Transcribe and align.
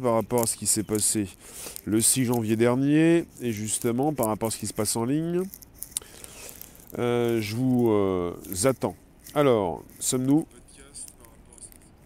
par 0.00 0.14
rapport 0.14 0.44
à 0.44 0.46
ce 0.46 0.56
qui 0.56 0.64
s'est 0.64 0.84
passé 0.84 1.26
le 1.86 2.00
6 2.00 2.26
janvier 2.26 2.54
dernier 2.54 3.24
et 3.40 3.50
justement 3.50 4.12
par 4.12 4.26
rapport 4.26 4.46
à 4.46 4.50
ce 4.52 4.58
qui 4.58 4.68
se 4.68 4.72
passe 4.72 4.94
en 4.94 5.04
ligne. 5.04 5.42
Euh, 7.00 7.40
je 7.40 7.56
vous 7.56 7.90
euh, 7.90 8.32
attends. 8.62 8.94
Alors, 9.34 9.82
sommes-nous? 9.98 10.46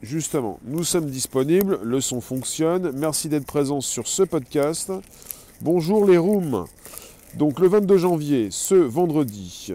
Justement, 0.00 0.58
nous 0.64 0.84
sommes 0.84 1.10
disponibles, 1.10 1.78
le 1.82 2.00
son 2.00 2.22
fonctionne. 2.22 2.92
Merci 2.96 3.28
d'être 3.28 3.44
présent 3.44 3.82
sur 3.82 4.08
ce 4.08 4.22
podcast. 4.22 4.90
Bonjour 5.60 6.06
les 6.06 6.16
rooms. 6.16 6.64
Donc 7.34 7.60
le 7.60 7.68
22 7.68 7.98
janvier, 7.98 8.48
ce 8.50 8.74
vendredi, 8.74 9.74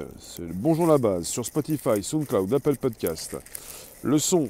Bonjour 0.56 0.88
la 0.88 0.98
base 0.98 1.28
sur 1.28 1.46
Spotify, 1.46 2.02
SoundCloud, 2.02 2.52
Apple 2.52 2.78
Podcast. 2.78 3.38
Le 4.02 4.18
son 4.18 4.50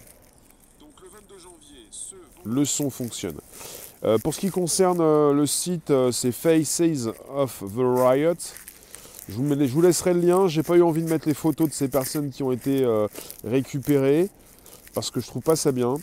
le 2.45 2.65
son 2.65 2.89
fonctionne. 2.89 3.39
Euh, 4.03 4.17
pour 4.19 4.33
ce 4.33 4.39
qui 4.39 4.49
concerne 4.49 4.99
euh, 5.01 5.33
le 5.33 5.47
site, 5.47 5.89
euh, 5.89 6.11
c'est 6.11 6.31
Faces 6.31 7.07
of 7.33 7.63
the 7.75 7.79
Riot. 7.79 8.35
Je 9.27 9.33
vous, 9.33 9.81
laisserai 9.81 10.13
le 10.13 10.19
lien. 10.19 10.47
J'ai 10.47 10.61
pas 10.61 10.75
eu 10.75 10.83
envie 10.83 11.01
de 11.01 11.09
mettre 11.09 11.27
les 11.27 11.33
photos 11.33 11.67
de 11.67 11.73
ces 11.73 11.87
personnes 11.87 12.29
qui 12.29 12.43
ont 12.43 12.51
été 12.51 12.85
récupérées 13.43 14.29
parce 14.93 15.09
que 15.09 15.19
je 15.19 15.25
trouve 15.25 15.41
pas 15.41 15.55
ça 15.55 15.71
bien 15.71 15.95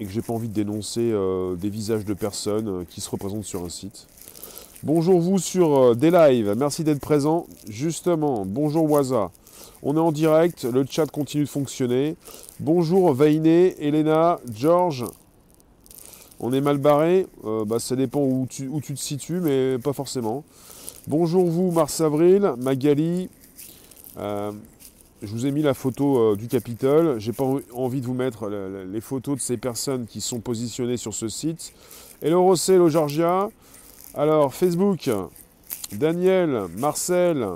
et 0.00 0.04
que 0.04 0.10
j'ai 0.10 0.20
pas 0.20 0.32
envie 0.32 0.48
de 0.48 0.52
dénoncer 0.52 1.14
des 1.56 1.70
visages 1.70 2.04
de 2.04 2.12
personnes 2.12 2.84
qui 2.90 3.00
se 3.00 3.08
représentent 3.08 3.44
sur 3.44 3.62
un 3.62 3.68
site. 3.68 4.08
Bonjour 4.82 5.20
vous 5.20 5.38
sur 5.38 5.94
des 5.94 6.10
lives, 6.10 6.56
merci 6.58 6.82
d'être 6.82 6.98
présent. 6.98 7.46
Justement, 7.68 8.44
bonjour 8.44 8.90
Waza. 8.90 9.30
On 9.84 9.96
est 9.96 10.00
en 10.00 10.12
direct, 10.12 10.62
le 10.62 10.86
chat 10.88 11.06
continue 11.06 11.42
de 11.42 11.48
fonctionner. 11.48 12.14
Bonjour 12.60 13.12
Vainé, 13.14 13.74
Elena, 13.84 14.38
George. 14.54 15.04
On 16.38 16.52
est 16.52 16.60
mal 16.60 16.78
barré, 16.78 17.26
euh, 17.44 17.64
bah, 17.64 17.80
ça 17.80 17.96
dépend 17.96 18.20
où 18.20 18.46
tu, 18.48 18.68
te 18.68 18.94
situes, 18.94 19.40
mais 19.40 19.78
pas 19.78 19.92
forcément. 19.92 20.44
Bonjour 21.08 21.50
vous, 21.50 21.72
Mars 21.72 22.00
Avril, 22.00 22.52
Magali. 22.58 23.28
Euh, 24.18 24.52
je 25.20 25.26
vous 25.26 25.46
ai 25.46 25.50
mis 25.50 25.62
la 25.62 25.74
photo 25.74 26.16
euh, 26.16 26.36
du 26.36 26.46
Capitole. 26.46 27.18
J'ai 27.18 27.32
pas 27.32 27.44
envie 27.74 28.00
de 28.00 28.06
vous 28.06 28.14
mettre 28.14 28.48
les 28.48 29.00
photos 29.00 29.38
de 29.38 29.42
ces 29.42 29.56
personnes 29.56 30.06
qui 30.06 30.20
sont 30.20 30.38
positionnées 30.38 30.96
sur 30.96 31.12
ce 31.12 31.26
site. 31.26 31.72
Hello 32.22 32.44
Rossel, 32.44 32.86
Georgia. 32.86 33.48
Alors, 34.14 34.54
Facebook, 34.54 35.10
Daniel, 35.90 36.66
Marcel, 36.76 37.48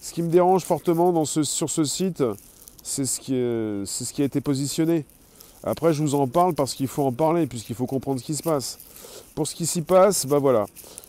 ce 0.00 0.12
qui 0.14 0.22
me 0.22 0.28
dérange 0.28 0.64
fortement 0.64 1.24
sur 1.24 1.70
ce 1.70 1.84
site, 1.84 2.24
c'est 2.82 3.04
ce, 3.04 3.20
qui 3.20 4.22
a 4.22 4.24
été 4.24 4.40
positionné. 4.40 5.04
Après, 5.62 5.92
je 5.92 6.02
vous 6.02 6.14
en 6.14 6.26
parle 6.26 6.54
parce 6.54 6.74
qu'il 6.74 6.88
faut 6.88 7.04
en 7.04 7.12
parler, 7.12 7.46
puisqu'il 7.46 7.76
faut 7.76 7.86
comprendre 7.86 8.18
ce 8.18 8.24
qui 8.24 8.34
se 8.34 8.42
passe. 8.42 8.78
Pour 9.34 9.46
ce 9.46 9.54
qui 9.54 9.66
s'y 9.66 9.82
passe, 9.82 10.26
bah 10.26 10.38
voilà, 10.38 10.66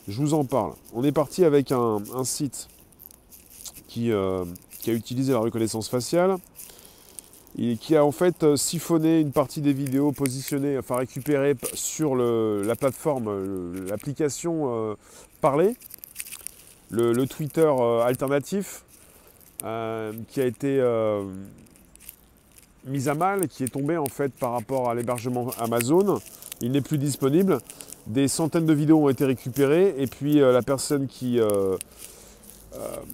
je 0.09 0.19
vous 0.19 0.33
en 0.33 0.43
parle. 0.43 0.73
On 0.93 1.03
est 1.05 1.13
parti 1.13 1.45
avec 1.45 1.71
un, 1.71 2.01
site 2.25 2.67
euh, 3.97 4.45
qui, 4.79 4.89
a 4.89 4.93
utilisé 4.93 5.31
la 5.31 5.39
reconnaissance 5.39 5.87
faciale 5.87 6.35
et 7.57 7.77
qui 7.77 7.95
a 7.95 8.03
en 8.03 8.11
fait 8.11 8.43
euh, 8.43 8.55
siphonné 8.55 9.19
une 9.19 9.31
partie 9.31 9.61
des 9.61 9.73
vidéos 9.73 10.11
positionnées, 10.11 10.77
enfin 10.77 10.97
récupérées 10.97 11.55
sur 11.73 12.15
la 12.15 12.75
plateforme, 12.75 13.85
l'application 13.87 14.69
euh, 14.69 14.95
parlée 15.39 15.75
le, 16.91 17.25
Twitter 17.25 17.67
euh, 17.67 18.01
alternatif 18.01 18.83
euh, 19.63 20.11
qui 20.29 20.41
a 20.41 20.45
été 20.45 20.79
euh, 20.79 21.23
mis 22.85 23.07
à 23.09 23.15
mal, 23.15 23.47
qui 23.47 23.63
est 23.63 23.73
tombé 23.73 23.97
en 23.97 24.05
fait 24.05 24.33
par 24.33 24.51
rapport 24.51 24.89
à 24.89 24.95
l'hébergement 24.95 25.51
Amazon. 25.59 26.19
Il 26.61 26.71
n'est 26.71 26.81
plus 26.81 26.97
disponible. 26.97 27.59
Des 28.07 28.27
centaines 28.27 28.65
de 28.65 28.73
vidéos 28.73 29.05
ont 29.05 29.09
été 29.09 29.25
récupérées 29.25 29.95
et 29.97 30.07
puis 30.07 30.39
la 30.39 30.63
personne 30.63 31.07
qui 31.07 31.39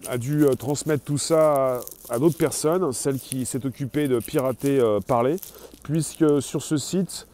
a 0.10 0.18
dû 0.18 0.46
transmettre 0.58 1.04
tout 1.04 1.18
ça 1.18 1.82
à, 2.10 2.20
d'autres 2.20 2.38
personnes, 2.38 2.94
celle 2.94 3.20
qui 3.20 3.46
s'est 3.46 3.66
occupée 3.66 4.08
de 4.08 4.20
pirater 4.20 4.82
Parler, 5.06 5.36
puisque 5.84 6.42
sur 6.42 6.64
ce 6.64 6.78
site, 6.78 7.28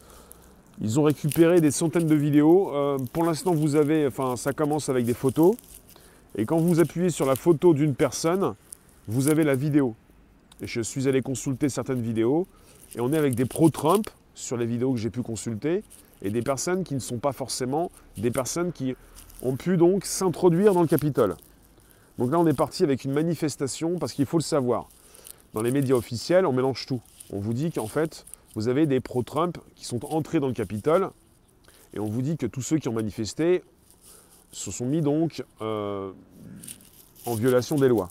ils 0.81 0.99
ont 0.99 1.03
récupéré 1.03 1.61
des 1.61 1.69
centaines 1.69 2.07
de 2.07 2.15
vidéos. 2.15 2.73
pour 3.13 3.23
l'instant, 3.23 3.53
vous 3.53 3.75
avez, 3.75 4.07
enfin, 4.07 4.35
ça 4.35 4.51
commence 4.51 4.89
avec 4.89 5.05
des 5.05 5.13
photos. 5.13 5.55
Et 6.35 6.45
quand 6.45 6.57
vous 6.57 6.79
appuyez 6.79 7.09
sur 7.09 7.25
la 7.25 7.35
photo 7.35 7.73
d'une 7.73 7.93
personne, 7.93 8.55
vous 9.07 9.27
avez 9.27 9.43
la 9.43 9.55
vidéo. 9.55 9.95
Et 10.61 10.67
je 10.67 10.81
suis 10.81 11.07
allé 11.07 11.21
consulter 11.21 11.69
certaines 11.69 12.01
vidéos, 12.01 12.47
et 12.95 13.01
on 13.01 13.13
est 13.13 13.17
avec 13.17 13.35
des 13.35 13.45
pro-Trump 13.45 14.09
sur 14.33 14.57
les 14.57 14.65
vidéos 14.65 14.93
que 14.93 14.99
j'ai 14.99 15.09
pu 15.09 15.21
consulter, 15.21 15.83
et 16.21 16.31
des 16.31 16.41
personnes 16.41 16.83
qui 16.83 16.95
ne 16.95 16.99
sont 16.99 17.17
pas 17.17 17.33
forcément 17.33 17.91
des 18.17 18.31
personnes 18.31 18.71
qui 18.71 18.95
ont 19.41 19.55
pu 19.55 19.77
donc 19.77 20.05
s'introduire 20.05 20.73
dans 20.73 20.81
le 20.81 20.87
Capitole. 20.87 21.35
Donc 22.17 22.31
là, 22.31 22.39
on 22.39 22.47
est 22.47 22.57
parti 22.57 22.83
avec 22.83 23.03
une 23.03 23.11
manifestation, 23.11 23.99
parce 23.99 24.13
qu'il 24.13 24.25
faut 24.25 24.37
le 24.37 24.43
savoir. 24.43 24.89
Dans 25.53 25.61
les 25.61 25.71
médias 25.71 25.95
officiels, 25.95 26.45
on 26.45 26.53
mélange 26.53 26.85
tout. 26.87 27.01
On 27.31 27.39
vous 27.39 27.53
dit 27.53 27.71
qu'en 27.71 27.87
fait, 27.87 28.25
vous 28.55 28.67
avez 28.67 28.87
des 28.87 28.99
pro-Trump 28.99 29.57
qui 29.75 29.85
sont 29.85 30.03
entrés 30.05 30.39
dans 30.39 30.47
le 30.47 30.53
Capitole, 30.53 31.09
et 31.93 31.99
on 31.99 32.07
vous 32.07 32.23
dit 32.23 32.37
que 32.37 32.47
tous 32.47 32.61
ceux 32.61 32.77
qui 32.77 32.87
ont 32.87 32.93
manifesté 32.93 33.63
se 34.53 34.71
sont 34.71 34.85
mis 34.85 35.01
donc 35.01 35.43
euh, 35.61 36.11
en 37.25 37.33
violation 37.33 37.75
des 37.75 37.87
lois. 37.87 38.09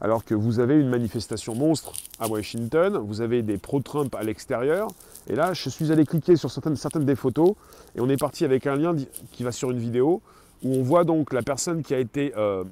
Alors 0.00 0.24
que 0.24 0.34
vous 0.34 0.60
avez 0.60 0.78
une 0.78 0.88
manifestation 0.88 1.54
monstre 1.54 1.92
à 2.20 2.28
Washington, 2.28 2.98
vous 2.98 3.20
avez 3.20 3.42
des 3.42 3.56
pro-Trump 3.58 4.14
à 4.14 4.22
l'extérieur, 4.22 4.88
et 5.28 5.34
là 5.34 5.54
je 5.54 5.68
suis 5.68 5.90
allé 5.90 6.04
cliquer 6.04 6.36
sur 6.36 6.50
certaines, 6.50 7.04
des 7.04 7.16
photos, 7.16 7.54
et 7.96 8.00
on 8.00 8.08
est 8.08 8.16
parti 8.16 8.44
avec 8.44 8.66
un 8.66 8.76
lien 8.76 8.94
qui 9.32 9.42
va 9.42 9.50
sur 9.50 9.70
une 9.70 9.78
vidéo, 9.78 10.20
où 10.62 10.74
on 10.74 10.82
voit 10.82 11.04
donc 11.04 11.32
la 11.32 11.42
personne 11.42 11.82
qui 11.82 11.94
a 11.94 11.98
été 11.98 12.32
euh, 12.36 12.62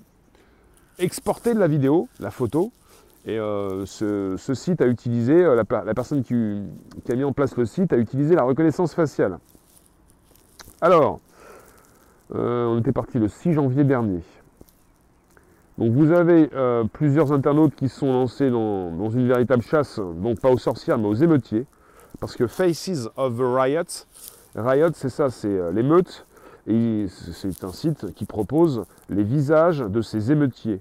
exportée 0.99 1.55
de 1.55 1.59
la 1.59 1.69
vidéo, 1.69 2.09
la 2.21 2.31
photo, 2.31 2.71
et 3.25 3.39
euh, 3.41 3.87
ce, 3.87 4.55
site 4.55 4.81
a 4.81 4.87
utilisé, 4.87 5.43
la, 5.43 5.65
personne 5.95 6.23
qui, 6.23 6.35
a 6.35 7.15
mis 7.17 7.25
en 7.25 7.33
place 7.33 7.57
le 7.57 7.67
site 7.67 7.93
a 7.93 7.97
utilisé 7.97 8.37
la 8.37 8.45
reconnaissance 8.45 8.95
faciale. 8.95 9.39
Alors, 10.81 11.19
euh, 12.35 12.67
on 12.67 12.79
était 12.79 12.93
parti 12.93 13.19
le 13.19 13.29
6 13.29 13.53
janvier 13.53 13.85
dernier. 13.85 14.21
Donc 15.79 15.93
vous 15.93 16.11
avez 16.11 16.51
euh, 16.55 16.85
plusieurs 16.85 17.33
internautes 17.33 17.75
qui 17.75 17.89
sont 17.89 18.13
lancés 18.13 18.51
dans, 18.51 19.11
une 19.11 19.29
véritable 19.29 19.63
chasse, 19.63 19.99
donc 19.99 20.41
pas 20.41 20.51
aux 20.51 20.59
sorcières 20.59 20.99
mais 20.99 21.07
aux 21.07 21.15
émeutiers, 21.15 21.67
parce 22.19 22.35
que 22.35 22.47
Faces 22.47 23.09
of 23.17 23.37
the 23.37 23.43
Riot, 23.43 23.83
Riot 24.55 24.91
c'est 24.95 25.11
ça, 25.11 25.31
c'est 25.31 25.49
euh, 25.49 25.71
l'émeute, 25.71 26.27
et 26.67 27.07
c'est 27.09 27.63
un 27.63 27.73
site 27.73 28.13
qui 28.15 28.25
propose 28.25 28.85
les 29.09 29.23
visages 29.23 29.79
de 29.79 30.01
ces 30.01 30.33
émeutiers. 30.33 30.81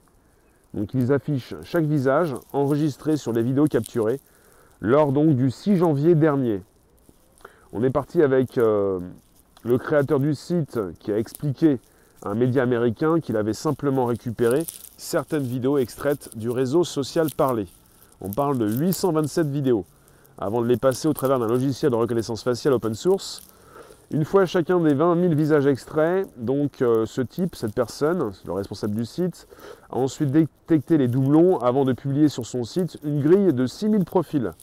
Donc 0.74 0.94
ils 0.96 1.14
affichent 1.14 1.54
chaque 1.62 1.86
visage 1.86 2.34
enregistré 2.54 3.18
sur 3.18 3.34
les 3.34 3.44
vidéos 3.44 3.66
capturées 3.66 4.20
lors 4.82 5.12
donc 5.12 5.36
du 5.36 5.52
6 5.52 5.78
janvier 5.78 6.16
dernier. 6.16 6.64
On 7.72 7.84
est 7.84 7.92
parti 7.92 8.24
avec 8.24 8.58
le 9.66 9.80
créateur 9.80 10.20
du 10.20 10.36
site 10.36 10.80
qui 11.00 11.12
a 11.12 11.18
expliqué 11.18 11.80
à 12.24 12.30
un 12.30 12.36
média 12.36 12.62
américain 12.62 13.20
qu'il 13.20 13.36
avait 13.36 13.54
simplement 13.54 14.06
récupéré 14.06 14.64
certaines 14.96 15.44
vidéos 15.44 15.80
extraites 15.80 16.30
du 16.38 16.52
réseau 16.52 16.84
social 16.84 17.28
Parler. 17.36 17.66
On 18.22 18.30
parle 18.30 18.60
de 18.60 18.70
827 18.70 19.48
vidéos, 19.48 19.84
avant 20.38 20.62
de 20.62 20.68
les 20.68 20.78
passer 20.78 21.08
au 21.08 21.14
travers 21.14 21.40
d'un 21.40 21.48
logiciel 21.48 21.92
de 21.92 21.96
reconnaissance 21.96 22.44
faciale 22.44 22.76
open 22.76 22.94
source. 22.94 23.42
Une 24.12 24.24
fois 24.24 24.46
chacun 24.46 24.80
des 24.80 24.94
20 24.94 25.20
000 25.20 25.34
visages 25.34 25.66
extraits, 25.66 26.28
donc 26.38 26.84
euh, 26.84 27.08
ce 27.08 27.22
type, 27.22 27.56
cette 27.56 27.74
personne, 27.74 28.34
le 28.46 28.52
responsable 28.52 28.94
du 28.94 29.06
site, 29.06 29.48
a 29.90 29.96
ensuite 29.96 30.30
détecté 30.30 31.00
les 31.00 31.08
doublons 31.08 31.58
avant 31.58 31.86
de 31.86 31.94
publier 31.94 32.30
sur 32.30 32.46
son 32.46 32.66
site 32.66 33.00
une 33.04 33.20
grille 33.20 33.52
de 33.52 33.66
6000 33.66 34.06
profils, 34.06 34.54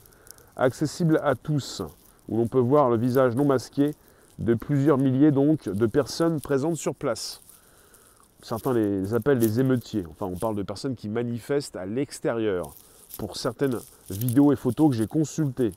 accessible 0.55 1.19
à 1.25 1.35
tous, 1.35 1.81
où 2.29 2.37
l'on 2.37 2.47
peut 2.47 2.59
voir 2.59 2.89
le 2.89 2.95
visage 2.95 3.35
non 3.35 3.43
masqué 3.43 3.93
de 4.39 4.53
plusieurs 4.53 4.97
milliers 4.97 5.31
donc 5.31 5.69
de 5.69 5.85
personnes 5.85 6.41
présentes 6.41 6.77
sur 6.77 6.95
place. 6.95 7.41
Certains 8.41 8.73
les 8.73 9.13
appellent 9.13 9.39
les 9.39 9.59
émeutiers. 9.59 10.05
Enfin, 10.09 10.25
on 10.25 10.37
parle 10.37 10.55
de 10.55 10.63
personnes 10.63 10.95
qui 10.95 11.07
manifestent 11.07 11.75
à 11.75 11.85
l'extérieur 11.85 12.75
pour 13.17 13.37
certaines 13.37 13.79
vidéos 14.09 14.51
et 14.51 14.55
photos 14.55 14.89
que 14.89 14.95
j'ai 14.95 15.07
consultées. 15.07 15.71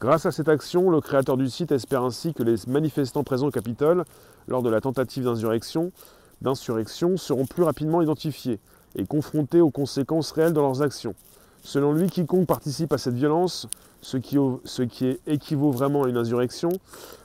Grâce 0.00 0.26
à 0.26 0.32
cette 0.32 0.48
action, 0.48 0.90
le 0.90 1.00
créateur 1.00 1.36
du 1.36 1.48
site 1.48 1.72
espère 1.72 2.04
ainsi 2.04 2.32
que 2.32 2.42
les 2.42 2.54
manifestants 2.66 3.24
présents 3.24 3.48
au 3.48 3.50
Capitole 3.50 4.04
lors 4.46 4.62
de 4.62 4.70
la 4.70 4.80
tentative 4.80 5.24
d'insurrection, 5.24 5.92
d'insurrection 6.40 7.16
seront 7.16 7.46
plus 7.46 7.64
rapidement 7.64 8.00
identifiés 8.00 8.60
et 8.96 9.04
confrontés 9.04 9.60
aux 9.60 9.70
conséquences 9.70 10.32
réelles 10.32 10.52
de 10.52 10.60
leurs 10.60 10.82
actions. 10.82 11.14
Selon 11.62 11.92
lui, 11.92 12.08
quiconque 12.08 12.46
participe 12.46 12.92
à 12.92 12.98
cette 12.98 13.14
violence, 13.14 13.68
ce 14.00 14.16
qui, 14.16 14.36
ce 14.64 14.82
qui 14.82 15.18
équivaut 15.26 15.70
vraiment 15.70 16.04
à 16.04 16.08
une 16.08 16.16
insurrection, 16.16 16.70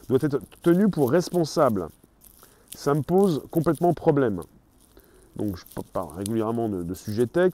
doit 0.10 0.20
être 0.22 0.40
tenu 0.62 0.90
pour 0.90 1.12
responsable. 1.12 1.88
Ça 2.76 2.94
me 2.94 3.02
pose 3.02 3.44
complètement 3.52 3.94
problème. 3.94 4.42
Donc 5.36 5.58
je 5.58 5.64
parle 5.94 6.16
régulièrement 6.16 6.70
de, 6.70 6.94
sujets 6.94 7.28
tech. 7.28 7.54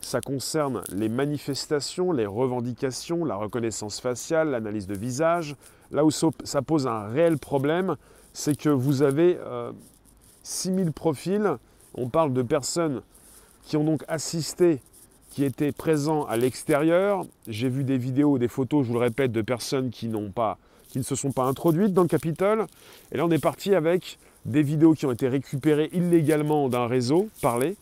Ça 0.00 0.20
concerne 0.20 0.82
les 0.92 1.08
manifestations, 1.08 2.12
les 2.12 2.26
revendications, 2.26 3.24
la 3.24 3.36
reconnaissance 3.36 4.00
faciale, 4.00 4.50
l'analyse 4.50 4.86
de 4.86 4.96
visage, 4.96 5.56
là 5.90 6.04
où 6.04 6.10
ça 6.10 6.62
pose 6.62 6.86
un 6.86 7.08
réel 7.08 7.38
problème, 7.38 7.96
c'est 8.32 8.56
que 8.56 8.68
vous 8.68 9.02
avez 9.02 9.38
6000 10.42 10.92
profils. 10.92 11.56
On 11.94 12.08
parle 12.08 12.32
de 12.32 12.42
personnes 12.42 13.02
qui 13.64 13.76
ont 13.76 13.84
donc 13.84 14.04
assisté, 14.06 14.80
qui 15.36 15.44
étaient 15.44 15.70
présents 15.70 16.24
à 16.24 16.38
l'extérieur. 16.38 17.26
J'ai 17.46 17.68
vu 17.68 17.84
des 17.84 17.98
vidéos, 17.98 18.38
des 18.38 18.48
photos, 18.48 18.84
je 18.84 18.88
vous 18.88 18.94
le 18.94 19.00
répète, 19.00 19.32
de 19.32 19.42
personnes 19.42 19.90
qui 19.90 20.08
n'ont 20.08 20.30
pas, 20.30 20.56
qui 20.88 20.96
ne 20.96 21.02
se 21.02 21.14
sont 21.14 21.30
pas 21.30 21.44
introduites 21.44 21.92
dans 21.92 22.00
le 22.00 22.08
Capitole. 22.08 22.64
Et 23.12 23.18
là, 23.18 23.26
on 23.26 23.30
est 23.30 23.38
parti 23.38 23.74
avec 23.74 24.18
des 24.46 24.62
vidéos 24.62 24.94
qui 24.94 25.04
ont 25.04 25.12
été 25.12 25.28
récupérées 25.28 25.90
illégalement 25.92 26.70
d'un 26.70 26.86
réseau 26.86 27.28
parlé. 27.42 27.76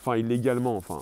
Enfin, 0.00 0.16
illégalement, 0.16 0.76
enfin, 0.76 0.98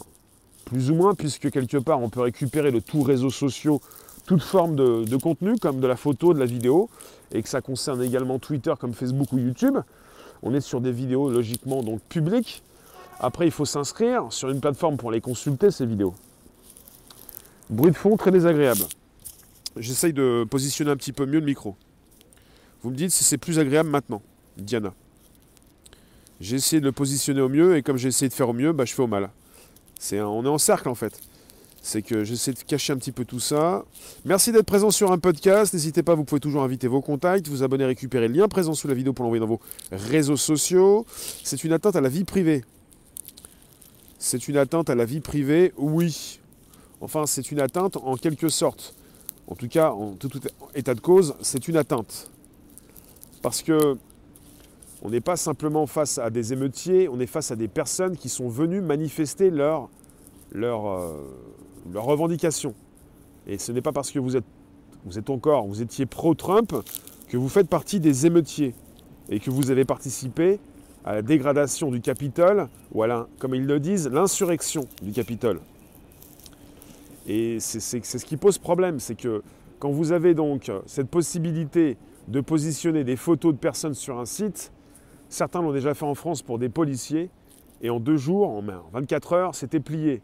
plus 0.67 0.91
ou 0.91 0.97
moins, 0.97 1.15
puisque 1.15 1.51
quelque 1.51 1.79
part, 1.79 2.03
on 2.03 2.11
peut 2.11 2.21
récupérer 2.21 2.73
de 2.73 2.81
tous 2.81 3.03
réseaux 3.03 3.31
sociaux 3.31 3.81
toute 4.27 4.43
forme 4.43 4.77
de, 4.77 5.03
de, 5.05 5.17
contenu, 5.17 5.57
comme 5.57 5.81
de 5.81 5.87
la 5.87 5.97
photo, 5.97 6.35
de 6.35 6.39
la 6.39 6.45
vidéo, 6.45 6.91
et 7.33 7.43
que 7.43 7.49
ça 7.49 7.63
concerne 7.63 8.03
également 8.03 8.39
Twitter 8.39 8.75
comme 8.79 8.93
Facebook 8.93 9.33
ou 9.33 9.39
YouTube. 9.39 9.79
On 10.43 10.53
est 10.53 10.61
sur 10.61 10.83
des 10.83 10.93
vidéos 10.93 11.31
logiquement 11.31 11.83
donc 11.83 12.03
publiques. 12.03 12.63
Après, 13.19 13.47
il 13.47 13.51
faut 13.51 13.65
s'inscrire 13.65 14.27
sur 14.31 14.51
une 14.51 14.61
plateforme 14.61 14.97
pour 14.97 15.11
les 15.11 15.21
consulter, 15.21 15.71
ces 15.71 15.87
vidéos. 15.87 16.15
Bruit 17.71 17.91
de 17.91 17.97
fond 17.97 18.17
très 18.17 18.31
désagréable. 18.31 18.83
J'essaye 19.77 20.13
de 20.13 20.47
positionner 20.49 20.91
un 20.91 20.97
petit 20.97 21.13
peu 21.13 21.27
mieux 21.27 21.41
le 21.41 21.47
micro. 21.47 21.77
Vous 22.83 22.91
me 22.91 22.97
dites 22.97 23.11
si 23.11 23.25
c'est 23.25 23.39
plus 23.39 23.59
agréable 23.59 23.89
maintenant, 23.89 24.23
Diana. 24.57 24.95
J'ai 26.41 26.57
essayé 26.57 26.81
de 26.81 26.87
le 26.87 26.93
positionner 26.93 27.41
au 27.41 27.49
mieux 27.49 27.77
et 27.77 27.83
comme 27.83 27.97
j'ai 27.97 28.09
essayé 28.09 28.29
de 28.29 28.35
faire 28.35 28.49
au 28.49 28.53
mieux, 28.53 28.73
bah, 28.73 28.85
je 28.85 28.95
fais 28.95 29.03
au 29.03 29.07
mal. 29.07 29.31
On 30.13 30.45
est 30.45 30.49
en 30.49 30.59
cercle 30.59 30.89
en 30.89 30.95
fait. 30.95 31.19
C'est 31.83 32.03
que 32.03 32.25
j'essaie 32.25 32.53
de 32.53 32.59
cacher 32.59 32.93
un 32.93 32.97
petit 32.97 33.13
peu 33.13 33.25
tout 33.25 33.41
ça. 33.41 33.85
Merci 34.25 34.53
d'être 34.53 34.67
présent 34.67 34.91
sur 34.91 35.13
un 35.13 35.19
podcast. 35.19 35.73
N'hésitez 35.73 36.03
pas, 36.03 36.15
vous 36.15 36.25
pouvez 36.25 36.41
toujours 36.41 36.63
inviter 36.63 36.89
vos 36.89 37.01
contacts, 37.01 37.49
vous 37.49 37.63
abonner, 37.63 37.87
récupérer 37.87 38.29
le 38.29 38.35
lien 38.35 38.49
présent 38.49 38.75
sous 38.75 38.89
la 38.89 38.95
vidéo 38.95 39.13
pour 39.13 39.23
l'envoyer 39.23 39.41
dans 39.41 39.47
vos 39.47 39.61
réseaux 39.93 40.37
sociaux. 40.37 41.07
C'est 41.43 41.65
une 41.65 41.73
atteinte 41.73 41.97
à 41.97 42.01
la 42.01 42.09
vie 42.09 42.25
privée. 42.25 42.63
C'est 44.27 44.49
une 44.49 44.57
atteinte 44.57 44.91
à 44.91 44.97
la 44.97 45.05
vie 45.05 45.21
privée, 45.21 45.73
oui. 45.77 46.41
Enfin, 47.01 47.27
c'est 47.27 47.53
une 47.53 47.61
atteinte 47.61 47.97
en 47.97 48.17
quelque 48.17 48.49
sorte. 48.49 48.97
En 49.47 49.55
tout 49.55 49.69
cas, 49.69 49.93
en 49.93 50.15
tout 50.15 50.29
état 50.75 50.95
de 50.95 51.01
cause, 51.01 51.37
c'est 51.43 51.69
une 51.69 51.77
atteinte. 51.77 52.29
Parce 53.41 53.63
que 53.63 53.97
on 55.03 55.11
n'est 55.11 55.21
pas 55.21 55.37
simplement 55.37 55.87
face 55.87 56.19
à 56.19 56.31
des 56.31 56.53
émeutiers, 56.53 57.09
on 57.09 57.21
est 57.21 57.29
face 57.29 57.53
à 57.53 57.55
des 57.55 57.69
personnes 57.69 58.17
qui 58.17 58.29
sont 58.29 58.49
venues 58.49 58.81
manifester 58.81 59.49
leur, 59.49 59.89
leur, 60.51 60.89
euh, 60.89 61.23
leur 61.93 62.03
revendication. 62.03 62.75
Et 63.47 63.59
ce 63.59 63.71
n'est 63.71 63.81
pas 63.81 63.93
parce 63.93 64.11
que 64.11 64.19
vous 64.19 64.37
êtes, 64.37 64.45
vous 65.05 65.21
êtes 65.21 65.31
encore, 65.31 65.69
vous 65.69 65.83
étiez 65.83 66.05
pro-Trump, 66.05 66.75
que 67.29 67.37
vous 67.37 67.49
faites 67.49 67.69
partie 67.69 68.01
des 68.01 68.27
émeutiers 68.27 68.75
et 69.29 69.39
que 69.39 69.51
vous 69.51 69.71
avez 69.71 69.85
participé 69.85 70.59
à 71.07 71.15
la 71.15 71.23
dégradation 71.23 71.91
du 71.91 72.01
Capitole, 72.01 72.69
ou 72.93 73.05
à, 73.05 73.29
comme 73.39 73.55
ils 73.55 73.65
le 73.65 73.79
disent, 73.79 74.09
l'insurrection 74.09 74.89
du 75.03 75.13
Capitole. 75.13 75.61
Et 77.29 77.59
c'est 77.61 77.81
ce 77.81 78.25
qui 78.25 78.37
pose 78.37 78.59
problème, 78.59 78.99
c'est 78.99 79.15
que 79.15 79.43
quand 79.79 79.91
vous 79.91 80.13
avez 80.13 80.35
donc 80.35 80.71
cette 80.87 81.09
possibilité 81.09 81.97
de 82.29 82.41
positionner 82.41 83.05
des 83.05 83.17
photos 83.17 83.55
de 83.55 83.59
personnes 83.59 83.95
sur 83.95 84.19
un 84.19 84.25
site, 84.25 84.73
certains 85.29 85.63
l'ont 85.63 85.73
déjà 85.73 85.95
fait 85.95 86.05
en 86.05 86.15
France 86.15 86.43
pour 86.43 86.59
des 86.59 86.69
policiers, 86.69 87.31
et 87.83 87.91
en 87.91 88.01
deux 88.01 88.17
jours, 88.17 88.49
en 88.49 88.63
24 88.93 89.33
heures, 89.33 89.55
c'était 89.55 89.81
plié. 89.81 90.23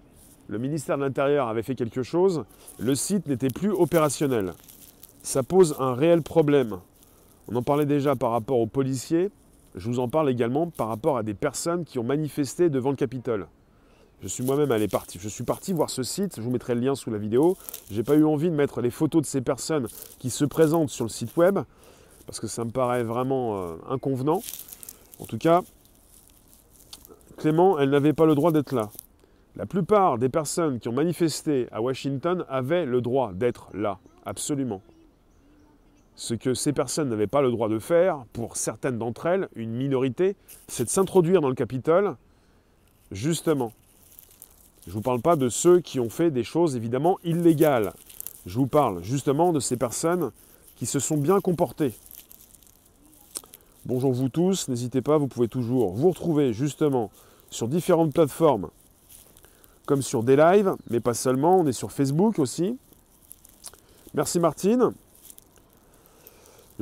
Le 0.49 0.59
ministère 0.59 0.97
de 0.99 1.05
l'Intérieur 1.05 1.49
avait 1.49 1.63
fait 1.63 1.77
quelque 1.77 2.03
chose, 2.03 2.45
le 2.81 2.95
site 2.95 3.29
n'était 3.29 3.51
plus 3.51 3.71
opérationnel. 3.71 4.53
Ça 5.23 5.45
pose 5.45 5.77
un 5.79 5.95
réel 5.95 6.23
problème. 6.23 6.79
On 7.47 7.55
en 7.55 7.63
parlait 7.63 7.87
déjà 7.87 8.17
par 8.17 8.33
rapport 8.33 8.59
aux 8.59 8.67
policiers, 8.67 9.31
je 9.75 9.89
vous 9.89 10.01
en 10.01 10.09
parle 10.09 10.31
également 10.31 10.69
par 10.69 10.89
rapport 10.89 11.17
à 11.17 11.23
des 11.23 11.35
personnes 11.35 11.85
qui 11.85 11.99
ont 11.99 12.05
manifesté 12.05 12.71
devant 12.71 12.91
le 12.91 12.97
Capitole. 12.97 13.47
Je 14.23 14.29
suis 14.29 14.45
moi-même 14.45 14.71
allé 14.71 14.87
partir. 14.87 15.21
Je 15.21 15.29
suis 15.29 15.43
parti 15.43 15.73
voir 15.73 15.91
ce 15.91 16.03
site, 16.05 16.37
je 16.37 16.43
vous 16.43 16.51
mettrai 16.51 16.75
le 16.75 16.81
lien 16.81 16.95
sous 16.95 17.11
la 17.11 17.19
vidéo. 17.19 17.57
Je 17.91 17.97
n'ai 17.97 18.05
pas 18.05 18.15
eu 18.15 18.25
envie 18.25 18.51
de 18.51 18.55
mettre 18.55 18.81
les 18.81 18.91
photos 18.91 19.23
de 19.23 19.27
ces 19.27 19.41
personnes 19.41 19.89
qui 20.19 20.31
se 20.31 20.45
présentent 20.45 20.91
sur 20.91 21.05
le 21.05 21.11
site 21.11 21.37
web, 21.37 21.59
parce 22.27 22.39
que 22.39 22.47
ça 22.47 22.65
me 22.65 22.71
paraît 22.71 23.03
vraiment 23.03 23.57
euh, 23.57 23.77
inconvenant. 23.89 24.43
En 25.19 25.25
tout 25.25 25.39
cas, 25.39 25.63
Clément, 27.37 27.79
elle 27.79 27.91
n'avait 27.91 28.13
pas 28.13 28.27
le 28.27 28.37
droit 28.37 28.53
d'être 28.53 28.73
là. 28.73 28.91
La 29.57 29.67
plupart 29.67 30.19
des 30.19 30.29
personnes 30.29 30.79
qui 30.79 30.89
ont 30.89 30.93
manifesté 30.93 31.67
à 31.73 31.83
Washington 31.83 32.45
avaient 32.49 32.87
le 32.87 33.01
droit 33.01 33.33
d'être 33.33 33.71
là, 33.75 33.99
absolument. 34.25 34.83
Ce 36.15 36.35
que 36.35 36.55
ces 36.55 36.73
personnes 36.73 37.09
n'avaient 37.09 37.27
pas 37.27 37.43
le 37.43 37.51
droit 37.51 37.69
de 37.69 37.79
faire, 37.79 38.25
pour 38.33 38.57
certaines 38.57 38.99
d'entre 38.99 39.27
elles, 39.27 39.49
une 39.55 39.73
minorité, 39.73 40.37
c'est 40.69 40.85
de 40.85 40.91
s'introduire 40.91 41.41
dans 41.41 41.49
le 41.49 41.55
Capitole, 41.55 42.17
justement. 43.11 43.73
Je 44.85 44.91
ne 44.91 44.95
vous 44.95 45.01
parle 45.01 45.21
pas 45.21 45.37
de 45.37 45.49
ceux 45.49 45.81
qui 45.81 46.01
ont 46.01 46.11
fait 46.11 46.31
des 46.31 46.45
choses 46.45 46.77
évidemment 46.77 47.19
illégales. 47.25 47.93
Je 48.47 48.59
vous 48.59 48.67
parle 48.67 49.03
justement 49.03 49.53
de 49.53 49.61
ces 49.61 49.77
personnes 49.77 50.33
qui 50.77 50.87
se 50.87 50.99
sont 50.99 51.17
bien 51.17 51.41
comportées. 51.41 51.95
Bonjour 53.85 54.13
vous 54.13 54.29
tous, 54.29 54.69
n'hésitez 54.69 55.03
pas, 55.03 55.19
vous 55.19 55.29
pouvez 55.29 55.49
toujours 55.49 55.93
vous 55.93 56.11
retrouver 56.11 56.53
justement 56.53 57.11
sur 57.51 57.69
différentes 57.69 58.13
plateformes, 58.13 58.71
comme 59.87 60.03
sur 60.03 60.23
des 60.23 60.37
lives, 60.37 60.75
mais 60.91 61.01
pas 61.01 61.15
seulement, 61.15 61.59
on 61.59 61.67
est 61.67 61.73
sur 61.73 61.93
Facebook 61.93 62.39
aussi. 62.39 62.77
Merci 64.15 64.41
Martine. 64.41 64.93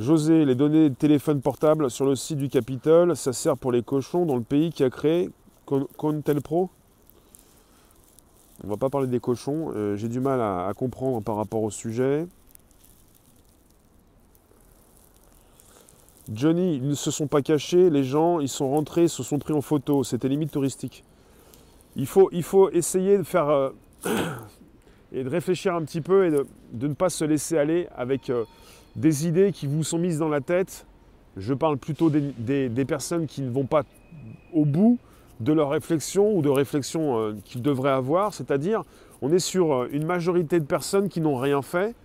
José, 0.01 0.45
les 0.45 0.55
données 0.55 0.89
de 0.89 0.95
téléphone 0.95 1.41
portable 1.41 1.91
sur 1.91 2.07
le 2.07 2.15
site 2.15 2.39
du 2.39 2.49
Capitole, 2.49 3.15
ça 3.15 3.33
sert 3.33 3.55
pour 3.55 3.71
les 3.71 3.83
cochons 3.83 4.25
dans 4.25 4.35
le 4.35 4.41
pays 4.41 4.71
qui 4.71 4.83
a 4.83 4.89
créé 4.89 5.29
Contelpro? 5.95 6.71
On 8.63 8.67
va 8.67 8.77
pas 8.77 8.89
parler 8.89 9.05
des 9.05 9.19
cochons, 9.19 9.71
euh, 9.75 9.95
j'ai 9.95 10.07
du 10.07 10.19
mal 10.19 10.41
à, 10.41 10.71
comprendre 10.75 11.21
par 11.21 11.35
rapport 11.35 11.61
au 11.61 11.69
sujet. 11.69 12.25
Johnny, 16.33 16.77
ils 16.77 16.87
ne 16.87 16.95
se 16.95 17.11
sont 17.11 17.27
pas 17.27 17.43
cachés, 17.43 17.91
les 17.91 18.03
gens, 18.03 18.39
ils 18.39 18.49
sont 18.49 18.71
rentrés, 18.71 19.07
se 19.07 19.21
sont 19.21 19.37
pris 19.37 19.53
en 19.53 19.61
photo, 19.61 20.03
c'était 20.03 20.29
limite 20.29 20.51
touristique. 20.51 21.03
Il 21.95 22.07
faut, 22.07 22.27
il 22.31 22.43
faut 22.43 22.71
essayer 22.71 23.19
de 23.19 23.23
faire 23.23 23.49
euh, 23.49 23.69
et 25.11 25.23
de 25.23 25.29
réfléchir 25.29 25.75
un 25.75 25.83
petit 25.83 26.01
peu 26.01 26.25
et 26.25 26.31
de, 26.31 26.87
ne 26.87 26.95
pas 26.95 27.09
se 27.09 27.23
laisser 27.23 27.59
aller 27.59 27.87
avec 27.95 28.31
euh, 28.31 28.45
des 28.95 29.27
idées 29.27 29.51
qui 29.51 29.67
vous 29.67 29.83
sont 29.83 29.97
mises 29.97 30.19
dans 30.19 30.29
la 30.29 30.41
tête. 30.41 30.85
Je 31.37 31.53
parle 31.53 31.77
plutôt 31.77 32.09
des, 32.09 32.85
personnes 32.85 33.25
qui 33.25 33.41
ne 33.41 33.49
vont 33.49 33.65
pas 33.65 33.83
au 34.53 34.65
bout 34.65 34.99
de 35.39 35.53
leur 35.53 35.69
réflexion 35.69 36.35
ou 36.35 36.41
de 36.41 36.49
réflexion 36.49 37.17
euh, 37.17 37.33
qu'ils 37.45 37.61
devraient 37.61 37.91
avoir. 37.91 38.33
C'est-à-dire, 38.33 38.83
on 39.21 39.31
est 39.31 39.39
sur 39.39 39.73
euh, 39.73 39.89
une 39.91 40.05
majorité 40.05 40.59
de 40.59 40.65
personnes 40.65 41.09
qui 41.09 41.19
n'ont 41.21 41.37
rien 41.37 41.61
fait, 41.61 41.95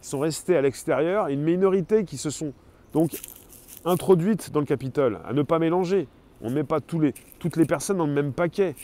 qui 0.00 0.08
sont 0.08 0.18
restées 0.18 0.56
à 0.56 0.62
l'extérieur, 0.62 1.28
une 1.28 1.42
minorité 1.42 2.04
qui 2.04 2.16
se 2.16 2.30
sont 2.30 2.52
donc 2.92 3.20
introduites 3.84 4.50
dans 4.50 4.60
le 4.60 4.66
Capitole, 4.66 5.20
à 5.24 5.32
ne 5.32 5.42
pas 5.42 5.58
mélanger. 5.58 6.08
On 6.42 6.50
ne 6.50 6.54
met 6.54 6.64
pas 6.64 6.80
toutes 6.80 7.56
les 7.56 7.64
personnes 7.66 7.98
dans 7.98 8.06
le 8.06 8.12
même 8.12 8.32
paquet. 8.32 8.74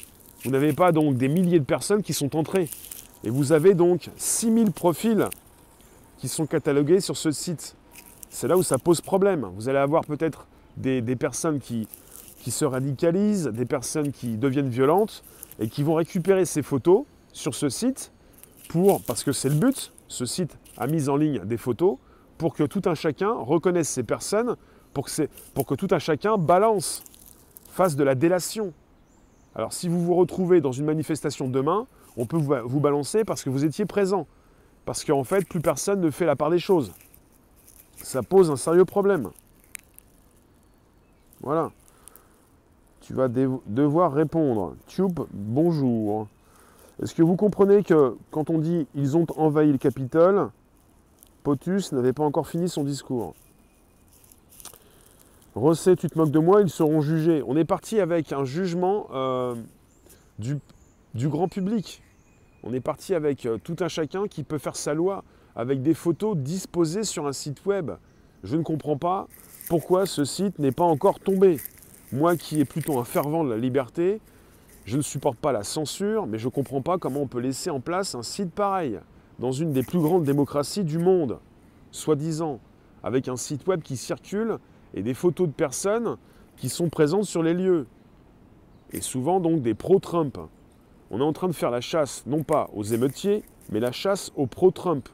Vous 0.45 0.50
n'avez 0.50 0.73
pas 0.73 0.92
donc 0.92 1.16
des 1.16 1.28
milliers 1.28 1.59
de 1.59 1.64
personnes 1.64 2.02
qui 2.02 2.12
sont 2.12 2.37
entrées. 2.37 2.69
Et 3.25 3.31
vous 3.31 3.52
avez 3.52 3.75
donc 3.75 4.11
6000 4.16 4.73
profils 4.73 5.26
qui 6.18 6.28
sont 6.28 6.46
catalogués 6.46 7.00
sur 7.00 7.16
ce 7.16 7.30
site. 7.30 7.76
C'est 8.30 8.49
là 8.49 8.56
où 8.56 8.62
ça 8.62 8.78
pose 8.78 9.00
problème. 9.00 9.50
Vous 9.56 9.68
allez 9.68 9.78
avoir 9.78 10.04
peut-être 10.04 10.46
des, 10.76 11.02
personnes 11.16 11.61
qui, 11.61 11.88
qui 12.40 12.50
se 12.50 12.64
radicalisent, 12.64 13.46
des 13.46 13.64
personnes 13.64 14.12
qui 14.12 14.37
deviennent 14.37 14.68
violentes 14.68 15.25
et 15.58 15.68
qui 15.68 15.82
vont 15.82 15.94
récupérer 15.94 16.44
ces 16.44 16.62
photos 16.62 17.04
sur 17.32 17.54
ce 17.54 17.68
site 17.68 18.12
pour, 18.68 19.02
parce 19.02 19.25
que 19.25 19.32
c'est 19.32 19.49
le 19.49 19.54
but, 19.54 19.92
ce 20.08 20.26
site 20.26 20.56
a 20.76 20.87
mis 20.87 21.08
en 21.08 21.16
ligne 21.16 21.40
des 21.44 21.56
photos 21.56 21.96
pour 22.38 22.54
que 22.54 22.64
tout 22.64 22.82
un 22.87 22.94
chacun 22.94 23.32
reconnaisse 23.32 23.88
ces 23.88 24.02
personnes, 24.02 24.56
pour 24.92 25.06
que, 25.06 25.28
pour 25.54 25.66
que 25.66 25.75
tout 25.75 25.88
un 25.90 25.99
chacun 25.99 26.37
balance, 26.37 27.02
fasse 27.70 27.96
de 27.96 28.04
la 28.04 28.14
délation. 28.14 28.73
Alors 29.54 29.73
si 29.73 29.88
vous 29.88 30.02
vous 30.02 30.14
retrouvez 30.14 30.61
dans 30.61 30.73
une 30.73 30.85
manifestation 30.85 31.49
demain, 31.49 31.87
on 32.16 32.26
peut 32.26 32.38
vous 32.38 32.80
balancer 32.80 33.25
parce 33.25 33.42
que 33.42 33.50
vous 33.50 33.64
étiez 33.64 33.85
présent. 33.85 34.26
Parce 34.87 35.05
qu'en 35.05 35.25
fait, 35.25 35.47
plus 35.47 35.61
personne 35.61 36.00
ne 36.00 36.11
fait 36.11 36.25
la 36.25 36.37
part 36.37 36.49
des 36.49 36.61
choses. 36.61 36.93
Ça 37.97 38.23
pose 38.23 38.50
un 38.52 38.57
sérieux 38.57 38.85
problème. 38.85 39.31
Voilà. 41.43 41.73
Tu 43.00 43.12
vas 43.12 43.28
devoir 43.28 44.12
répondre. 44.12 44.76
Tube, 44.87 45.21
bonjour. 45.33 46.28
Est-ce 47.02 47.14
que 47.14 47.23
vous 47.23 47.35
comprenez 47.35 47.83
que 47.83 48.16
quand 48.31 48.49
on 48.49 48.59
dit 48.59 48.87
ils 48.95 49.16
ont 49.16 49.26
envahi 49.37 49.73
le 49.73 49.78
Capitole, 49.78 50.50
Potus 51.43 51.90
n'avait 51.93 52.12
pas 52.12 52.25
encore 52.25 52.47
fini 52.47 52.69
son 52.69 52.85
discours 52.85 53.35
Rosset, 55.57 55.97
tu 55.97 56.09
te 56.09 56.16
moques 56.16 56.31
de 56.31 56.38
moi, 56.38 56.62
ils 56.62 56.71
seront 56.71 57.00
jugés. 57.00 57.43
On 57.47 57.57
est 57.57 57.64
parti 57.64 57.99
avec 57.99 58.33
un 58.33 58.45
jugement 58.45 59.09
euh, 59.12 59.55
du, 60.38 60.59
du 61.14 61.28
grand 61.28 61.49
public. 61.49 62.02
On 62.68 62.73
est 62.73 62.80
parti 62.80 63.14
avec 63.14 63.46
euh, 63.46 63.58
tout 63.62 63.76
un 63.78 63.87
chacun 63.87 64.26
qui 64.26 64.42
peut 64.42 64.58
faire 64.58 64.75
sa 64.75 64.92
loi. 64.92 65.23
avec 65.54 65.80
des 65.80 65.94
photos 65.94 66.37
disposées 66.37 67.04
sur 67.04 67.26
un 67.26 67.32
site 67.32 67.64
web. 67.64 67.92
Je 68.42 68.56
ne 68.56 68.62
comprends 68.62 68.99
pas 68.99 69.26
pourquoi 69.70 70.04
ce 70.04 70.25
site 70.25 70.58
n'est 70.58 70.73
pas 70.73 70.85
encore 70.85 71.18
tombé. 71.18 71.58
Moi 72.12 72.37
qui 72.37 72.61
est 72.61 72.66
plutôt 72.66 72.99
un 72.99 73.04
fervent 73.04 73.42
de 73.42 73.50
la 73.50 73.56
liberté, 73.56 74.20
je 74.85 74.99
ne 74.99 75.02
supporte 75.02 75.38
pas 75.38 75.52
la 75.52 75.62
censure, 75.62 76.26
mais 76.26 76.38
je 76.38 76.46
ne 76.46 76.50
comprends 76.50 76.82
pas 76.82 76.99
comment 76.99 77.20
on 77.20 77.26
peut 77.26 77.40
laisser 77.40 77.70
en 77.70 77.80
place 77.80 78.14
un 78.14 78.23
site 78.23 78.50
pareil, 78.50 79.00
dans 79.38 79.52
une 79.52 79.73
des 79.73 79.82
plus 79.82 79.99
grandes 79.99 80.25
démocraties 80.25 80.85
du 80.85 80.99
monde, 80.99 81.38
soi-disant, 81.90 82.61
avec 83.02 83.26
un 83.28 83.37
site 83.37 83.66
web 83.66 83.80
qui 83.80 83.96
circule 83.96 84.58
et 84.92 85.02
des 85.02 85.14
photos 85.14 85.49
de 85.49 85.52
personnes 85.54 86.16
qui 86.56 86.68
sont 86.68 86.90
présentes 86.90 87.25
sur 87.25 87.42
les 87.42 87.54
lieux. 87.54 87.87
Et 88.92 89.00
souvent 89.00 89.40
donc 89.40 89.62
des 89.62 89.75
pro-Trump. 89.75 90.38
On 91.11 91.21
est 91.21 91.25
en 91.25 91.33
train 91.33 91.49
de 91.49 91.53
faire 91.53 91.71
la 91.71 91.81
chasse, 91.81 92.25
non 92.27 92.43
pas 92.43 92.69
aux 92.75 92.83
émeutiers, 92.83 93.43
mais 93.71 93.81
la 93.81 93.93
chasse 93.93 94.33
aux 94.37 94.47
pro-Trump, 94.47 95.09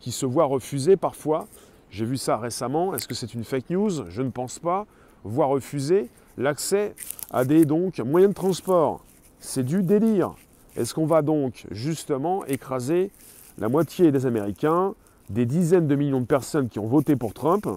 qui 0.00 0.12
se 0.12 0.26
voient 0.26 0.44
refuser 0.44 0.96
parfois, 0.96 1.46
j'ai 1.90 2.04
vu 2.04 2.16
ça 2.16 2.36
récemment, 2.36 2.94
est-ce 2.94 3.06
que 3.06 3.14
c'est 3.14 3.34
une 3.34 3.44
fake 3.44 3.70
news? 3.70 4.10
Je 4.10 4.22
ne 4.22 4.30
pense 4.30 4.58
pas, 4.58 4.86
voire 5.22 5.48
refuser 5.48 6.08
l'accès 6.36 6.94
à 7.30 7.44
des 7.44 7.64
moyens 7.66 8.30
de 8.30 8.34
transport. 8.34 9.04
C'est 9.38 9.62
du 9.62 9.82
délire. 9.82 10.34
Est-ce 10.76 10.94
qu'on 10.94 11.06
va 11.06 11.22
donc 11.22 11.66
justement 11.70 12.44
écraser 12.46 13.10
la 13.58 13.68
moitié 13.68 14.10
des 14.10 14.26
Américains, 14.26 14.94
des 15.30 15.46
dizaines 15.46 15.86
de 15.86 15.94
millions 15.94 16.20
de 16.20 16.26
personnes 16.26 16.68
qui 16.68 16.78
ont 16.78 16.86
voté 16.86 17.16
pour 17.16 17.32
Trump? 17.32 17.68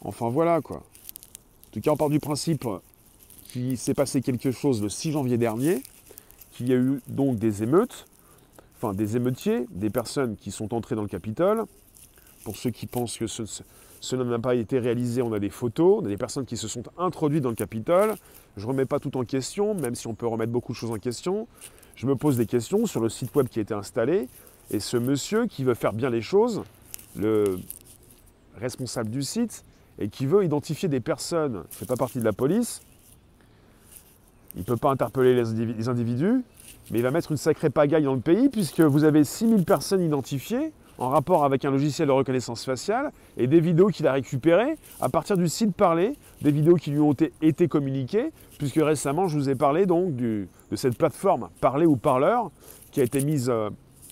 Enfin 0.00 0.28
voilà 0.28 0.60
quoi. 0.60 0.78
En 0.78 1.70
tout 1.72 1.80
cas, 1.80 1.90
on 1.92 1.96
part 1.96 2.10
du 2.10 2.20
principe 2.20 2.66
qu'il 3.56 3.78
s'est 3.78 3.94
passé 3.94 4.20
quelque 4.20 4.50
chose 4.50 4.82
le 4.82 4.88
6 4.88 5.12
janvier 5.12 5.38
dernier, 5.38 5.82
qu'il 6.52 6.68
y 6.68 6.72
a 6.72 6.76
eu 6.76 7.00
donc 7.08 7.38
des 7.38 7.62
émeutes, 7.62 8.06
enfin 8.76 8.92
des 8.92 9.16
émeutiers, 9.16 9.66
des 9.70 9.88
personnes 9.88 10.36
qui 10.36 10.50
sont 10.50 10.74
entrées 10.74 10.94
dans 10.94 11.02
le 11.02 11.08
Capitole. 11.08 11.64
Pour 12.44 12.56
ceux 12.56 12.70
qui 12.70 12.86
pensent 12.86 13.16
que 13.16 13.26
ce, 13.26 13.42
cela 14.00 14.24
n'a 14.24 14.38
pas 14.38 14.54
été 14.54 14.78
réalisé, 14.78 15.22
on 15.22 15.32
a 15.32 15.38
des 15.38 15.50
photos, 15.50 16.00
on 16.02 16.04
a 16.04 16.08
des 16.08 16.18
personnes 16.18 16.44
qui 16.44 16.56
se 16.56 16.68
sont 16.68 16.82
introduites 16.98 17.42
dans 17.42 17.48
le 17.48 17.56
Capitole. 17.56 18.14
Je 18.56 18.62
ne 18.62 18.68
remets 18.68 18.84
pas 18.84 19.00
tout 19.00 19.16
en 19.16 19.24
question, 19.24 19.74
même 19.74 19.94
si 19.94 20.06
on 20.06 20.14
peut 20.14 20.26
remettre 20.26 20.52
beaucoup 20.52 20.72
de 20.72 20.76
choses 20.76 20.90
en 20.90 20.98
question. 20.98 21.48
Je 21.94 22.06
me 22.06 22.14
pose 22.14 22.36
des 22.36 22.46
questions 22.46 22.84
sur 22.84 23.00
le 23.00 23.08
site 23.08 23.34
web 23.34 23.48
qui 23.48 23.58
a 23.58 23.62
été 23.62 23.74
installé. 23.74 24.28
Et 24.70 24.80
ce 24.80 24.98
monsieur 24.98 25.46
qui 25.46 25.64
veut 25.64 25.74
faire 25.74 25.94
bien 25.94 26.10
les 26.10 26.22
choses, 26.22 26.62
le 27.16 27.58
responsable 28.56 29.10
du 29.10 29.22
site, 29.22 29.64
et 29.98 30.08
qui 30.08 30.26
veut 30.26 30.44
identifier 30.44 30.90
des 30.90 31.00
personnes, 31.00 31.54
ne 31.54 31.62
fait 31.70 31.86
pas 31.86 31.96
partie 31.96 32.18
de 32.18 32.24
la 32.24 32.34
police, 32.34 32.82
il 34.56 34.60
ne 34.60 34.64
peut 34.64 34.76
pas 34.76 34.90
interpeller 34.90 35.34
les 35.34 35.88
individus, 35.88 36.42
mais 36.90 36.98
il 36.98 37.02
va 37.02 37.10
mettre 37.10 37.30
une 37.30 37.36
sacrée 37.36 37.70
pagaille 37.70 38.04
dans 38.04 38.14
le 38.14 38.20
pays, 38.20 38.48
puisque 38.48 38.80
vous 38.80 39.04
avez 39.04 39.24
6000 39.24 39.64
personnes 39.64 40.02
identifiées, 40.02 40.72
en 40.98 41.10
rapport 41.10 41.44
avec 41.44 41.64
un 41.64 41.70
logiciel 41.70 42.08
de 42.08 42.12
reconnaissance 42.12 42.64
faciale 42.64 43.12
et 43.36 43.46
des 43.46 43.60
vidéos 43.60 43.88
qu'il 43.88 44.06
a 44.06 44.12
récupérées 44.12 44.78
à 45.00 45.08
partir 45.08 45.36
du 45.36 45.48
site 45.48 45.74
Parler, 45.74 46.14
des 46.40 46.50
vidéos 46.50 46.76
qui 46.76 46.90
lui 46.90 47.00
ont 47.00 47.14
été, 47.42 47.68
communiquées, 47.68 48.32
puisque 48.58 48.76
récemment 48.76 49.28
je 49.28 49.36
vous 49.36 49.50
ai 49.50 49.54
parlé 49.54 49.84
donc 49.84 50.16
de 50.16 50.46
cette 50.74 50.96
plateforme 50.96 51.48
Parler 51.60 51.84
ou 51.86 51.96
Parleur 51.96 52.50
qui 52.92 53.00
a 53.00 53.04
été 53.04 53.22
mise 53.22 53.50
euh, 53.50 53.68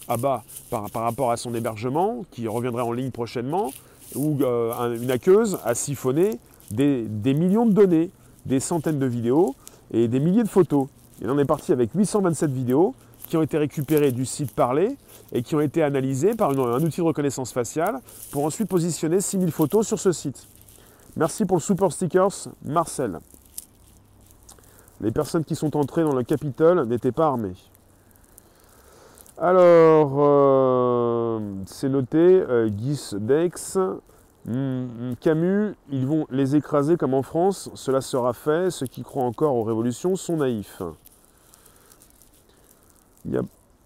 à 0.08 0.18
bas 0.18 0.44
par, 0.68 0.90
rapport 0.92 1.30
à 1.30 1.38
son 1.38 1.54
hébergement, 1.54 2.24
qui 2.30 2.46
reviendrait 2.46 2.82
en 2.82 2.92
ligne 2.92 3.10
prochainement, 3.10 3.70
où 4.14 4.36
euh, 4.42 5.00
une 5.00 5.10
hackeuse 5.10 5.58
a 5.64 5.74
siphonné 5.74 6.38
des, 6.70 7.06
des 7.08 7.32
millions 7.32 7.64
de 7.64 7.72
données, 7.72 8.10
des 8.44 8.60
centaines 8.60 8.98
de 8.98 9.06
vidéos 9.06 9.54
et 9.92 10.08
des 10.08 10.20
milliers 10.20 10.42
de 10.42 10.48
photos. 10.48 10.88
Il 11.20 11.30
en 11.30 11.38
est 11.38 11.44
parti 11.44 11.72
avec 11.72 11.90
827 11.94 12.50
vidéos 12.50 12.94
qui 13.28 13.36
ont 13.36 13.42
été 13.42 13.58
récupérées 13.58 14.12
du 14.12 14.26
site 14.26 14.52
Parler 14.52 14.96
et 15.32 15.42
qui 15.42 15.54
ont 15.54 15.60
été 15.60 15.82
analysés 15.82 16.34
par 16.34 16.50
un 16.50 16.82
outil 16.82 17.00
de 17.00 17.06
reconnaissance 17.06 17.52
faciale 17.52 18.00
pour 18.30 18.44
ensuite 18.44 18.68
positionner 18.68 19.20
6000 19.20 19.50
photos 19.52 19.86
sur 19.86 19.98
ce 19.98 20.12
site. 20.12 20.46
Merci 21.16 21.44
pour 21.44 21.56
le 21.56 21.62
super 21.62 21.92
stickers, 21.92 22.48
Marcel. 22.64 23.18
Les 25.00 25.10
personnes 25.10 25.44
qui 25.44 25.54
sont 25.54 25.76
entrées 25.76 26.02
dans 26.02 26.14
le 26.14 26.22
Capitole 26.22 26.86
n'étaient 26.86 27.12
pas 27.12 27.26
armées. 27.26 27.54
Alors, 29.38 30.12
euh, 30.18 31.40
c'est 31.66 31.88
noté, 31.88 32.18
euh, 32.18 32.68
Dex, 32.70 33.78
Camus, 34.46 35.74
ils 35.90 36.06
vont 36.06 36.26
les 36.30 36.54
écraser 36.54 36.96
comme 36.96 37.14
en 37.14 37.22
France, 37.22 37.70
cela 37.74 38.00
sera 38.00 38.32
fait, 38.34 38.70
ceux 38.70 38.86
qui 38.86 39.02
croient 39.02 39.24
encore 39.24 39.54
aux 39.56 39.62
révolutions 39.62 40.16
sont 40.16 40.36
naïfs. 40.36 40.82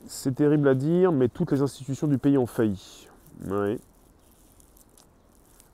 C'est 0.06 0.34
terrible 0.34 0.68
à 0.68 0.74
dire, 0.74 1.12
mais 1.12 1.28
toutes 1.28 1.52
les 1.52 1.62
institutions 1.62 2.08
du 2.08 2.18
pays 2.18 2.38
ont 2.38 2.46
failli. 2.46 3.08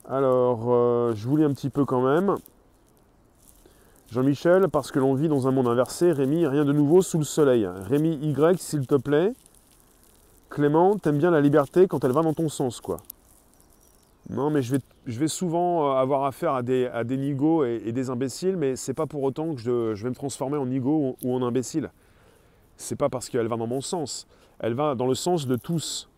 Alors, 0.07 0.65
euh, 0.67 1.13
je 1.15 1.27
vous 1.27 1.37
lis 1.37 1.43
un 1.43 1.53
petit 1.53 1.71
peu 1.71 1.83
quand 1.83 2.01
même. 2.01 2.35
Jean-Michel, 4.11 4.67
parce 4.67 4.91
que 4.91 4.99
l'on 4.99 5.15
vit 5.15 5.27
dans 5.27 5.47
un 5.47 5.51
monde 5.51 5.67
inversé, 5.67 6.11
Rémi, 6.11 6.45
rien 6.45 6.63
de 6.63 6.73
nouveau 6.73 7.01
sous 7.01 7.17
le 7.17 7.23
soleil. 7.23 7.65
Rémi 7.65 8.15
Y, 8.21 8.59
s'il 8.59 8.85
te 8.85 8.95
plaît. 8.95 9.33
Clément, 10.51 10.97
t'aimes 10.97 11.17
bien 11.17 11.31
la 11.31 11.41
liberté 11.41 11.87
quand 11.87 12.03
elle 12.03 12.11
va 12.11 12.21
dans 12.21 12.33
ton 12.33 12.49
sens, 12.49 12.81
quoi. 12.81 12.99
Non, 14.29 14.49
mais 14.49 14.61
je 14.61 14.77
vais, 15.05 15.27
souvent 15.27 15.91
euh, 15.91 15.95
avoir 15.95 16.25
affaire 16.25 16.53
à 16.53 16.63
des, 16.63 16.87
à 16.87 17.01
et, 17.01 17.91
des 17.91 18.09
imbéciles, 18.09 18.57
mais 18.57 18.75
c'est 18.75 18.93
pas 18.93 19.05
pour 19.05 19.21
autant 19.21 19.53
que 19.53 19.61
je, 19.61 19.93
je, 19.93 20.03
vais 20.03 20.09
me 20.09 20.15
transformer 20.15 20.57
en 20.57 20.65
nigo 20.65 21.15
ou 21.23 21.33
en 21.35 21.43
imbécile 21.43 21.91
c'est 22.77 22.95
pas 22.95 23.09
parce 23.09 23.29
qu'elle 23.29 23.47
va 23.47 23.57
dans 23.57 23.67
mon 23.67 23.81
sens. 23.81 24.27
Elle 24.59 24.73
va 24.73 24.95
dans 24.95 25.07
le 25.07 25.15
sens 25.15 25.47
de 25.47 25.55
tous. 25.55 26.09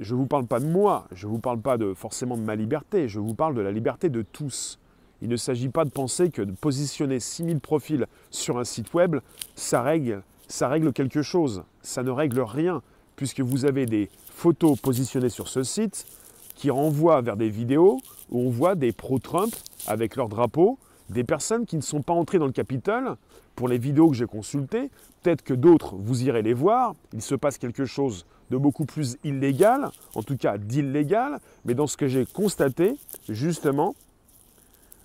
Je 0.00 0.14
ne 0.14 0.18
vous 0.18 0.26
parle 0.26 0.46
pas 0.46 0.58
de 0.58 0.66
moi, 0.66 1.06
je 1.12 1.26
ne 1.26 1.32
vous 1.32 1.38
parle 1.38 1.60
pas 1.60 1.78
de, 1.78 1.94
forcément 1.94 2.36
de 2.36 2.42
ma 2.42 2.56
liberté, 2.56 3.08
je 3.08 3.20
vous 3.20 3.34
parle 3.34 3.54
de 3.54 3.60
la 3.60 3.70
liberté 3.70 4.08
de 4.08 4.22
tous. 4.22 4.78
Il 5.20 5.28
ne 5.28 5.36
s'agit 5.36 5.68
pas 5.68 5.84
de 5.84 5.90
penser 5.90 6.30
que 6.30 6.42
de 6.42 6.50
positionner 6.50 7.20
6000 7.20 7.60
profils 7.60 8.06
sur 8.30 8.58
un 8.58 8.64
site 8.64 8.92
web, 8.92 9.16
ça 9.54 9.82
règle, 9.82 10.22
ça 10.48 10.66
règle 10.66 10.92
quelque 10.92 11.22
chose. 11.22 11.62
Ça 11.80 12.02
ne 12.02 12.10
règle 12.10 12.40
rien, 12.40 12.82
puisque 13.14 13.38
vous 13.38 13.64
avez 13.64 13.86
des 13.86 14.10
photos 14.34 14.80
positionnées 14.80 15.28
sur 15.28 15.46
ce 15.46 15.62
site 15.62 16.06
qui 16.54 16.70
renvoient 16.70 17.20
vers 17.20 17.36
des 17.36 17.48
vidéos 17.48 18.00
où 18.30 18.40
on 18.40 18.50
voit 18.50 18.74
des 18.74 18.92
pro-Trump 18.92 19.54
avec 19.86 20.16
leur 20.16 20.28
drapeau, 20.28 20.78
des 21.10 21.24
personnes 21.24 21.66
qui 21.66 21.76
ne 21.76 21.82
sont 21.82 22.02
pas 22.02 22.12
entrées 22.12 22.38
dans 22.38 22.46
le 22.46 22.52
Capitole 22.52 23.16
pour 23.54 23.68
les 23.68 23.78
vidéos 23.78 24.08
que 24.08 24.16
j'ai 24.16 24.26
consultées, 24.26 24.90
peut-être 25.22 25.42
que 25.42 25.54
d'autres, 25.54 25.94
vous 25.96 26.24
irez 26.24 26.42
les 26.42 26.54
voir, 26.54 26.94
il 27.12 27.22
se 27.22 27.34
passe 27.34 27.58
quelque 27.58 27.84
chose 27.84 28.24
de 28.50 28.56
beaucoup 28.56 28.84
plus 28.84 29.18
illégal, 29.24 29.90
en 30.14 30.22
tout 30.22 30.36
cas 30.36 30.58
d'illégal, 30.58 31.40
mais 31.64 31.74
dans 31.74 31.86
ce 31.86 31.96
que 31.96 32.06
j'ai 32.06 32.26
constaté, 32.26 32.96
justement, 33.28 33.94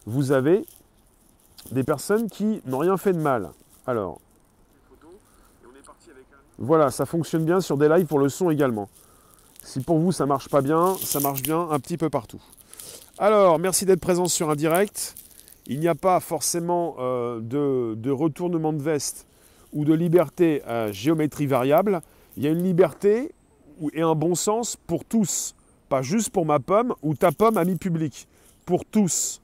vous 0.06 0.32
avez 0.32 0.66
des 1.72 1.84
personnes 1.84 2.30
qui 2.30 2.62
n'ont 2.66 2.80
rien 2.80 2.98
fait 2.98 3.14
de 3.14 3.20
mal. 3.20 3.52
Alors, 3.86 4.20
voilà, 6.58 6.90
ça 6.90 7.06
fonctionne 7.06 7.46
bien 7.46 7.62
sur 7.62 7.78
des 7.78 7.88
lives 7.88 8.08
pour 8.08 8.20
le 8.20 8.30
son 8.30 8.50
également. 8.50 8.90
Si 9.68 9.82
pour 9.82 10.00
vous 10.00 10.14
ça 10.14 10.26
marche 10.26 10.48
pas 10.48 10.62
bien, 10.62 10.96
ça 11.04 11.20
marche 11.20 11.42
bien 11.42 11.60
un 11.70 11.78
petit 11.82 11.98
peu 11.98 12.10
partout. 12.10 12.42
Alors, 13.18 13.60
merci 13.60 13.86
d'être 13.86 14.00
présent 14.00 14.28
sur 14.28 14.50
un 14.50 14.56
direct. 14.56 15.14
Il 15.66 15.82
n'y 15.82 15.90
a 15.90 15.94
pas 15.94 16.22
forcément 16.22 16.96
euh, 17.00 17.42
de, 17.42 18.10
retournement 18.10 18.72
de 18.72 18.82
veste 18.82 19.28
ou 19.74 19.84
de 19.84 19.94
liberté 19.94 20.64
à 20.64 20.94
géométrie 20.94 21.48
variable. 21.48 22.02
Il 22.38 22.44
y 22.44 22.48
a 22.48 22.52
une 22.52 22.64
liberté 22.64 23.34
et 23.92 24.02
un 24.02 24.16
bon 24.16 24.36
sens 24.36 24.78
pour 24.88 25.04
tous. 25.04 25.54
Pas 25.90 26.02
juste 26.02 26.30
pour 26.30 26.46
ma 26.46 26.60
pomme 26.60 26.96
ou 27.04 27.14
ta 27.14 27.34
pomme, 27.34 27.58
ami 27.58 27.76
public. 27.76 28.30
Pour 28.66 28.86
tous. 28.86 29.42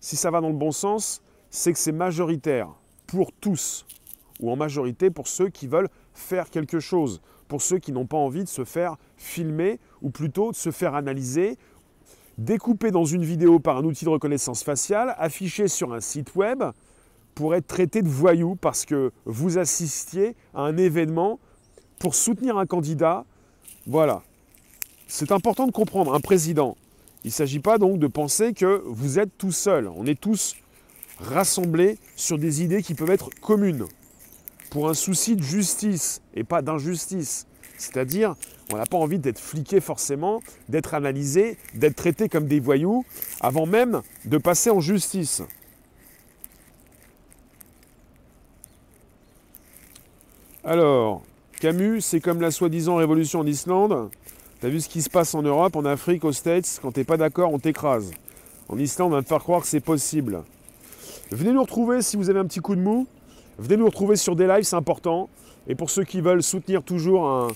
Si 0.00 0.16
ça 0.16 0.30
va 0.30 0.42
dans 0.42 0.50
le 0.50 0.54
bon 0.54 0.70
sens, 0.70 1.22
c'est 1.48 1.72
que 1.72 1.78
c'est 1.78 1.92
majoritaire. 1.92 2.68
Pour 3.06 3.32
tous. 3.32 3.86
Ou 4.40 4.50
en 4.50 4.56
majorité 4.56 5.08
pour 5.08 5.28
ceux 5.28 5.48
qui 5.48 5.66
veulent 5.66 5.88
faire 6.12 6.50
quelque 6.50 6.78
chose. 6.78 7.22
Pour 7.54 7.62
ceux 7.62 7.78
qui 7.78 7.92
n'ont 7.92 8.04
pas 8.04 8.16
envie 8.16 8.42
de 8.42 8.48
se 8.48 8.64
faire 8.64 8.96
filmer 9.16 9.78
ou 10.02 10.10
plutôt 10.10 10.50
de 10.50 10.56
se 10.56 10.72
faire 10.72 10.96
analyser 10.96 11.56
découpé 12.36 12.90
dans 12.90 13.04
une 13.04 13.22
vidéo 13.22 13.60
par 13.60 13.76
un 13.76 13.84
outil 13.84 14.04
de 14.04 14.10
reconnaissance 14.10 14.64
faciale, 14.64 15.14
affiché 15.18 15.68
sur 15.68 15.94
un 15.94 16.00
site 16.00 16.34
web, 16.34 16.64
pour 17.36 17.54
être 17.54 17.68
traité 17.68 18.02
de 18.02 18.08
voyou 18.08 18.56
parce 18.56 18.84
que 18.84 19.12
vous 19.24 19.56
assistiez 19.56 20.34
à 20.52 20.62
un 20.62 20.76
événement 20.76 21.38
pour 22.00 22.16
soutenir 22.16 22.58
un 22.58 22.66
candidat. 22.66 23.24
Voilà. 23.86 24.22
C'est 25.06 25.30
important 25.30 25.68
de 25.68 25.72
comprendre, 25.72 26.12
un 26.12 26.18
président. 26.18 26.76
Il 27.22 27.28
ne 27.28 27.34
s'agit 27.34 27.60
pas 27.60 27.78
donc 27.78 28.00
de 28.00 28.08
penser 28.08 28.52
que 28.52 28.82
vous 28.84 29.20
êtes 29.20 29.30
tout 29.38 29.52
seul. 29.52 29.88
On 29.94 30.06
est 30.06 30.20
tous 30.20 30.56
rassemblés 31.20 31.98
sur 32.16 32.36
des 32.36 32.64
idées 32.64 32.82
qui 32.82 32.94
peuvent 32.94 33.10
être 33.10 33.30
communes, 33.40 33.86
pour 34.74 34.88
un 34.88 34.94
souci 34.94 35.36
de 35.36 35.42
justice 35.42 36.20
et 36.34 36.42
pas 36.42 36.60
d'injustice. 36.60 37.46
C'est-à-dire, 37.78 38.34
on 38.72 38.76
n'a 38.76 38.86
pas 38.86 38.96
envie 38.96 39.20
d'être 39.20 39.38
fliqué 39.38 39.80
forcément, 39.80 40.42
d'être 40.68 40.94
analysé, 40.94 41.58
d'être 41.74 41.94
traité 41.94 42.28
comme 42.28 42.48
des 42.48 42.58
voyous, 42.58 43.04
avant 43.40 43.66
même 43.66 44.02
de 44.24 44.36
passer 44.36 44.70
en 44.70 44.80
justice. 44.80 45.42
Alors, 50.64 51.22
Camus, 51.60 52.00
c'est 52.00 52.18
comme 52.18 52.40
la 52.40 52.50
soi-disant 52.50 52.96
révolution 52.96 53.40
en 53.40 53.46
Islande. 53.46 54.10
T'as 54.60 54.70
vu 54.70 54.80
ce 54.80 54.88
qui 54.88 55.02
se 55.02 55.10
passe 55.10 55.36
en 55.36 55.42
Europe, 55.42 55.76
en 55.76 55.84
Afrique, 55.84 56.24
aux 56.24 56.32
States 56.32 56.80
Quand 56.82 56.90
t'es 56.90 57.04
pas 57.04 57.16
d'accord, 57.16 57.54
on 57.54 57.60
t'écrase. 57.60 58.10
En 58.68 58.76
Islande, 58.76 59.12
on 59.12 59.14
va 59.14 59.20
me 59.20 59.26
faire 59.26 59.44
croire 59.44 59.60
que 59.60 59.68
c'est 59.68 59.78
possible. 59.78 60.42
Venez 61.30 61.52
nous 61.52 61.62
retrouver 61.62 62.02
si 62.02 62.16
vous 62.16 62.28
avez 62.28 62.40
un 62.40 62.46
petit 62.46 62.60
coup 62.60 62.74
de 62.74 62.80
mou. 62.80 63.06
Venez 63.58 63.76
nous 63.76 63.86
retrouver 63.86 64.16
sur 64.16 64.34
des 64.34 64.46
lives, 64.46 64.64
c'est 64.64 64.76
important. 64.76 65.28
Et 65.68 65.74
pour 65.74 65.90
ceux 65.90 66.04
qui 66.04 66.20
veulent 66.20 66.42
soutenir 66.42 66.82
toujours 66.82 67.28
un, 67.28 67.48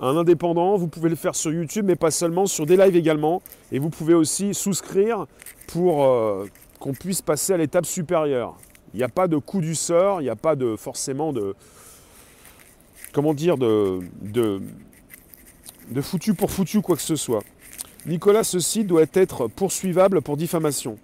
indépendant, 0.00 0.76
vous 0.76 0.88
pouvez 0.88 1.08
le 1.08 1.16
faire 1.16 1.34
sur 1.34 1.52
YouTube, 1.52 1.86
mais 1.86 1.96
pas 1.96 2.10
seulement, 2.10 2.46
sur 2.46 2.66
des 2.66 2.76
lives 2.76 2.96
également. 2.96 3.42
Et 3.72 3.78
vous 3.78 3.90
pouvez 3.90 4.14
aussi 4.14 4.54
souscrire 4.54 5.26
pour 5.66 6.04
euh, 6.04 6.46
qu'on 6.78 6.92
puisse 6.92 7.22
passer 7.22 7.52
à 7.52 7.56
l'étape 7.56 7.86
supérieure. 7.86 8.56
Il 8.92 8.98
n'y 8.98 9.02
a 9.02 9.08
pas 9.08 9.26
de 9.26 9.36
coup 9.36 9.60
du 9.60 9.74
sort, 9.74 10.20
il 10.20 10.24
n'y 10.24 10.30
a 10.30 10.36
pas 10.36 10.56
de 10.56 10.76
forcément 10.76 11.32
de. 11.32 11.54
Comment 13.12 13.34
dire 13.34 13.56
de, 13.56 14.00
de, 14.22 14.60
de 15.90 16.00
foutu 16.00 16.34
pour 16.34 16.50
foutu 16.50 16.80
quoi 16.80 16.96
que 16.96 17.02
ce 17.02 17.16
soit. 17.16 17.42
Nicolas, 18.06 18.44
ceci 18.44 18.84
doit 18.84 19.06
être 19.14 19.48
poursuivable 19.48 20.20
pour 20.20 20.36
diffamation. 20.36 20.98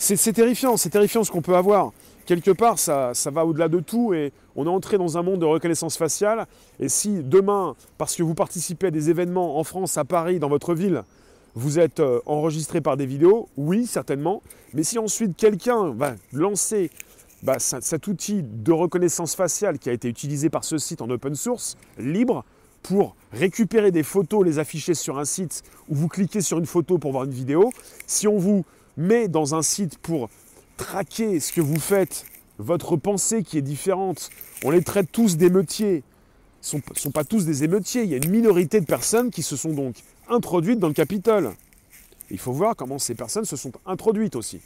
C'est 0.00 0.32
terrifiant, 0.32 0.76
c'est 0.76 0.90
terrifiant 0.90 1.24
ce 1.24 1.32
qu'on 1.32 1.42
peut 1.42 1.56
avoir. 1.56 1.92
Quelque 2.24 2.52
part, 2.52 2.78
ça, 2.78 3.12
va 3.32 3.44
au-delà 3.44 3.68
de 3.68 3.80
tout 3.80 4.14
et 4.14 4.32
on 4.54 4.64
est 4.66 4.70
entré 4.70 4.96
dans 4.96 5.18
un 5.18 5.22
monde 5.22 5.40
de 5.40 5.44
reconnaissance 5.44 5.96
faciale. 5.96 6.46
Et 6.78 6.88
si 6.88 7.24
demain, 7.24 7.74
parce 7.98 8.14
que 8.14 8.22
vous 8.22 8.34
participez 8.34 8.86
à 8.86 8.90
des 8.92 9.10
événements 9.10 9.58
en 9.58 9.64
France, 9.64 9.98
à 9.98 10.04
Paris, 10.04 10.38
dans 10.38 10.48
votre 10.48 10.72
ville, 10.72 11.02
vous 11.56 11.80
êtes 11.80 11.98
euh, 11.98 12.20
enregistré 12.26 12.80
par 12.80 12.96
des 12.96 13.06
vidéos, 13.06 13.48
oui, 13.56 13.86
certainement. 13.86 14.42
Mais 14.72 14.84
si 14.84 14.98
ensuite 14.98 15.36
quelqu'un 15.36 15.90
va 15.90 16.14
lancer 16.32 16.92
bah, 17.42 17.58
cet 17.58 18.06
outil 18.06 18.44
de 18.44 18.72
reconnaissance 18.72 19.34
faciale 19.34 19.80
qui 19.80 19.90
a 19.90 19.92
été 19.92 20.08
utilisé 20.08 20.48
par 20.48 20.62
ce 20.62 20.78
site 20.78 21.02
en 21.02 21.10
open 21.10 21.34
source, 21.34 21.76
libre, 21.98 22.44
pour 22.82 23.16
récupérer 23.32 23.90
des 23.90 24.04
photos, 24.04 24.44
les 24.44 24.60
afficher 24.60 24.94
sur 24.94 25.18
un 25.18 25.24
site, 25.24 25.64
ou 25.88 25.96
vous 25.96 26.08
cliquez 26.08 26.40
sur 26.40 26.58
une 26.58 26.66
photo 26.66 26.98
pour 26.98 27.10
voir 27.10 27.24
une 27.24 27.32
vidéo, 27.32 27.72
si 28.06 28.28
on 28.28 28.38
vous 28.38 28.64
met 28.98 29.28
dans 29.28 29.54
un 29.54 29.62
site 29.62 29.96
pour 29.98 30.28
traquer 30.76 31.40
ce 31.40 31.52
que 31.52 31.60
vous 31.60 31.80
faites, 31.80 32.26
votre 32.58 32.96
pensée 32.96 33.42
qui 33.42 33.56
est 33.56 33.62
différente, 33.62 34.30
on 34.64 34.70
les 34.70 34.82
traite 34.82 35.10
tous 35.10 35.36
d'émeutiers, 35.36 36.02
ne 36.74 36.80
sont 36.94 37.10
pas 37.10 37.24
tous 37.24 37.46
des 37.46 37.64
émeutiers, 37.64 38.02
il 38.02 38.10
y 38.10 38.14
a 38.14 38.18
une 38.18 38.30
minorité 38.30 38.80
de 38.80 38.84
personnes 38.84 39.30
qui 39.30 39.42
se 39.42 39.56
sont 39.56 39.72
donc 39.72 39.96
introduites 40.28 40.78
dans 40.78 40.88
le 40.88 40.94
Capitole. 40.94 41.52
Il 42.30 42.38
faut 42.38 42.52
voir 42.52 42.76
comment 42.76 42.98
ces 42.98 43.14
personnes 43.14 43.46
se 43.46 43.56
sont 43.56 43.72
introduites 43.86 44.36
aussi. 44.36 44.60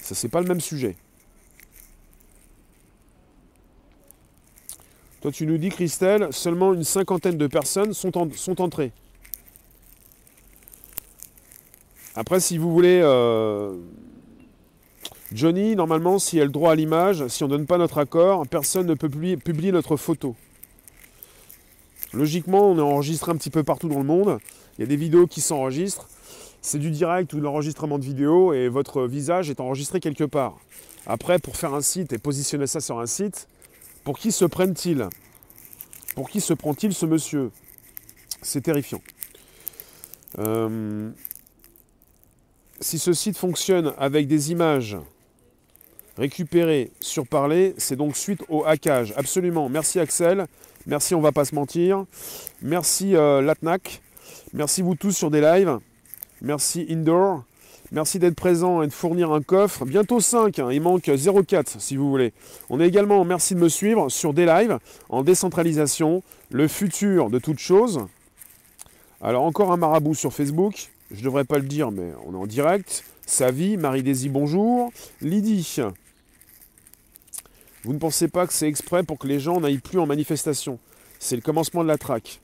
Ça, 0.00 0.14
c'est 0.14 0.28
pas 0.28 0.40
le 0.40 0.46
même 0.46 0.60
sujet. 0.60 0.96
Toi, 5.20 5.32
tu 5.32 5.46
nous 5.46 5.58
dis, 5.58 5.70
Christelle, 5.70 6.28
seulement 6.30 6.72
une 6.72 6.84
cinquantaine 6.84 7.36
de 7.36 7.46
personnes 7.48 7.92
sont 7.92 8.16
entrées. 8.60 8.92
Après, 12.16 12.40
si 12.40 12.56
vous 12.56 12.72
voulez, 12.72 13.00
euh, 13.02 13.76
Johnny, 15.32 15.76
normalement, 15.76 16.18
s'il 16.18 16.38
y 16.38 16.42
a 16.42 16.46
le 16.46 16.50
droit 16.50 16.72
à 16.72 16.74
l'image, 16.74 17.26
si 17.28 17.44
on 17.44 17.46
ne 17.46 17.52
donne 17.52 17.66
pas 17.66 17.76
notre 17.76 17.98
accord, 17.98 18.46
personne 18.48 18.86
ne 18.86 18.94
peut 18.94 19.10
publier 19.10 19.70
notre 19.70 19.96
photo. 19.96 20.34
Logiquement, 22.14 22.70
on 22.70 22.78
est 22.78 22.80
enregistré 22.80 23.32
un 23.32 23.36
petit 23.36 23.50
peu 23.50 23.62
partout 23.62 23.90
dans 23.90 23.98
le 23.98 24.04
monde. 24.04 24.38
Il 24.78 24.80
y 24.80 24.84
a 24.84 24.86
des 24.86 24.96
vidéos 24.96 25.26
qui 25.26 25.42
s'enregistrent. 25.42 26.08
C'est 26.62 26.78
du 26.78 26.90
direct 26.90 27.32
ou 27.34 27.36
de 27.36 27.42
l'enregistrement 27.42 27.98
de 27.98 28.04
vidéo 28.04 28.54
et 28.54 28.68
votre 28.68 29.06
visage 29.06 29.50
est 29.50 29.60
enregistré 29.60 30.00
quelque 30.00 30.24
part. 30.24 30.56
Après, 31.06 31.38
pour 31.38 31.56
faire 31.56 31.74
un 31.74 31.82
site 31.82 32.12
et 32.14 32.18
positionner 32.18 32.66
ça 32.66 32.80
sur 32.80 32.98
un 32.98 33.06
site, 33.06 33.46
pour 34.04 34.18
qui 34.18 34.32
se 34.32 34.44
prennent-ils? 34.44 35.06
Pour 36.14 36.30
qui 36.30 36.40
se 36.40 36.54
prend-il 36.54 36.94
ce 36.94 37.04
monsieur? 37.04 37.50
C'est 38.40 38.62
terrifiant. 38.62 39.02
Euh, 40.38 41.10
si 42.80 42.98
ce 42.98 43.12
site 43.12 43.36
fonctionne 43.36 43.92
avec 43.98 44.26
des 44.26 44.52
images 44.52 44.96
récupérées 46.16 46.90
sur 47.00 47.26
parler, 47.26 47.74
c'est 47.78 47.96
donc 47.96 48.16
suite 48.16 48.42
au 48.48 48.64
hackage. 48.64 49.12
Absolument. 49.16 49.68
Merci 49.68 50.00
Axel. 50.00 50.46
Merci, 50.86 51.14
on 51.14 51.20
va 51.20 51.32
pas 51.32 51.44
se 51.44 51.54
mentir. 51.54 52.04
Merci 52.62 53.16
euh, 53.16 53.42
Latnac. 53.42 54.00
Merci 54.52 54.82
vous 54.82 54.94
tous 54.94 55.12
sur 55.12 55.30
des 55.30 55.40
lives. 55.40 55.78
Merci 56.40 56.86
Indoor. 56.88 57.42
Merci 57.92 58.18
d'être 58.18 58.34
présent 58.34 58.82
et 58.82 58.86
de 58.86 58.92
fournir 58.92 59.32
un 59.32 59.42
coffre. 59.42 59.84
Bientôt 59.84 60.20
5, 60.20 60.58
hein. 60.58 60.68
il 60.72 60.80
manque 60.80 61.06
0,4 61.06 61.78
si 61.78 61.96
vous 61.96 62.10
voulez. 62.10 62.32
On 62.68 62.80
est 62.80 62.86
également, 62.88 63.24
merci 63.24 63.54
de 63.54 63.60
me 63.60 63.68
suivre, 63.68 64.08
sur 64.08 64.34
des 64.34 64.44
lives 64.44 64.78
en 65.08 65.22
décentralisation, 65.22 66.22
le 66.50 66.66
futur 66.66 67.30
de 67.30 67.38
toute 67.38 67.60
chose. 67.60 68.00
Alors 69.20 69.44
encore 69.44 69.72
un 69.72 69.76
marabout 69.76 70.14
sur 70.14 70.32
Facebook, 70.32 70.90
je 71.10 71.18
ne 71.18 71.24
devrais 71.24 71.44
pas 71.44 71.58
le 71.58 71.66
dire 71.66 71.90
mais 71.90 72.12
on 72.26 72.32
est 72.32 72.38
en 72.38 72.46
direct. 72.46 73.04
Savi, 73.26 73.76
Marie-Daisy, 73.76 74.28
bonjour. 74.28 74.92
Lydie, 75.20 75.80
vous 77.86 77.92
ne 77.92 77.98
pensez 77.98 78.26
pas 78.28 78.46
que 78.46 78.52
c'est 78.52 78.66
exprès 78.66 79.04
pour 79.04 79.18
que 79.18 79.28
les 79.28 79.38
gens 79.38 79.60
n'aillent 79.60 79.78
plus 79.78 80.00
en 80.00 80.06
manifestation? 80.06 80.78
C'est 81.18 81.36
le 81.36 81.42
commencement 81.42 81.82
de 81.84 81.88
la 81.88 81.98
traque. 81.98 82.40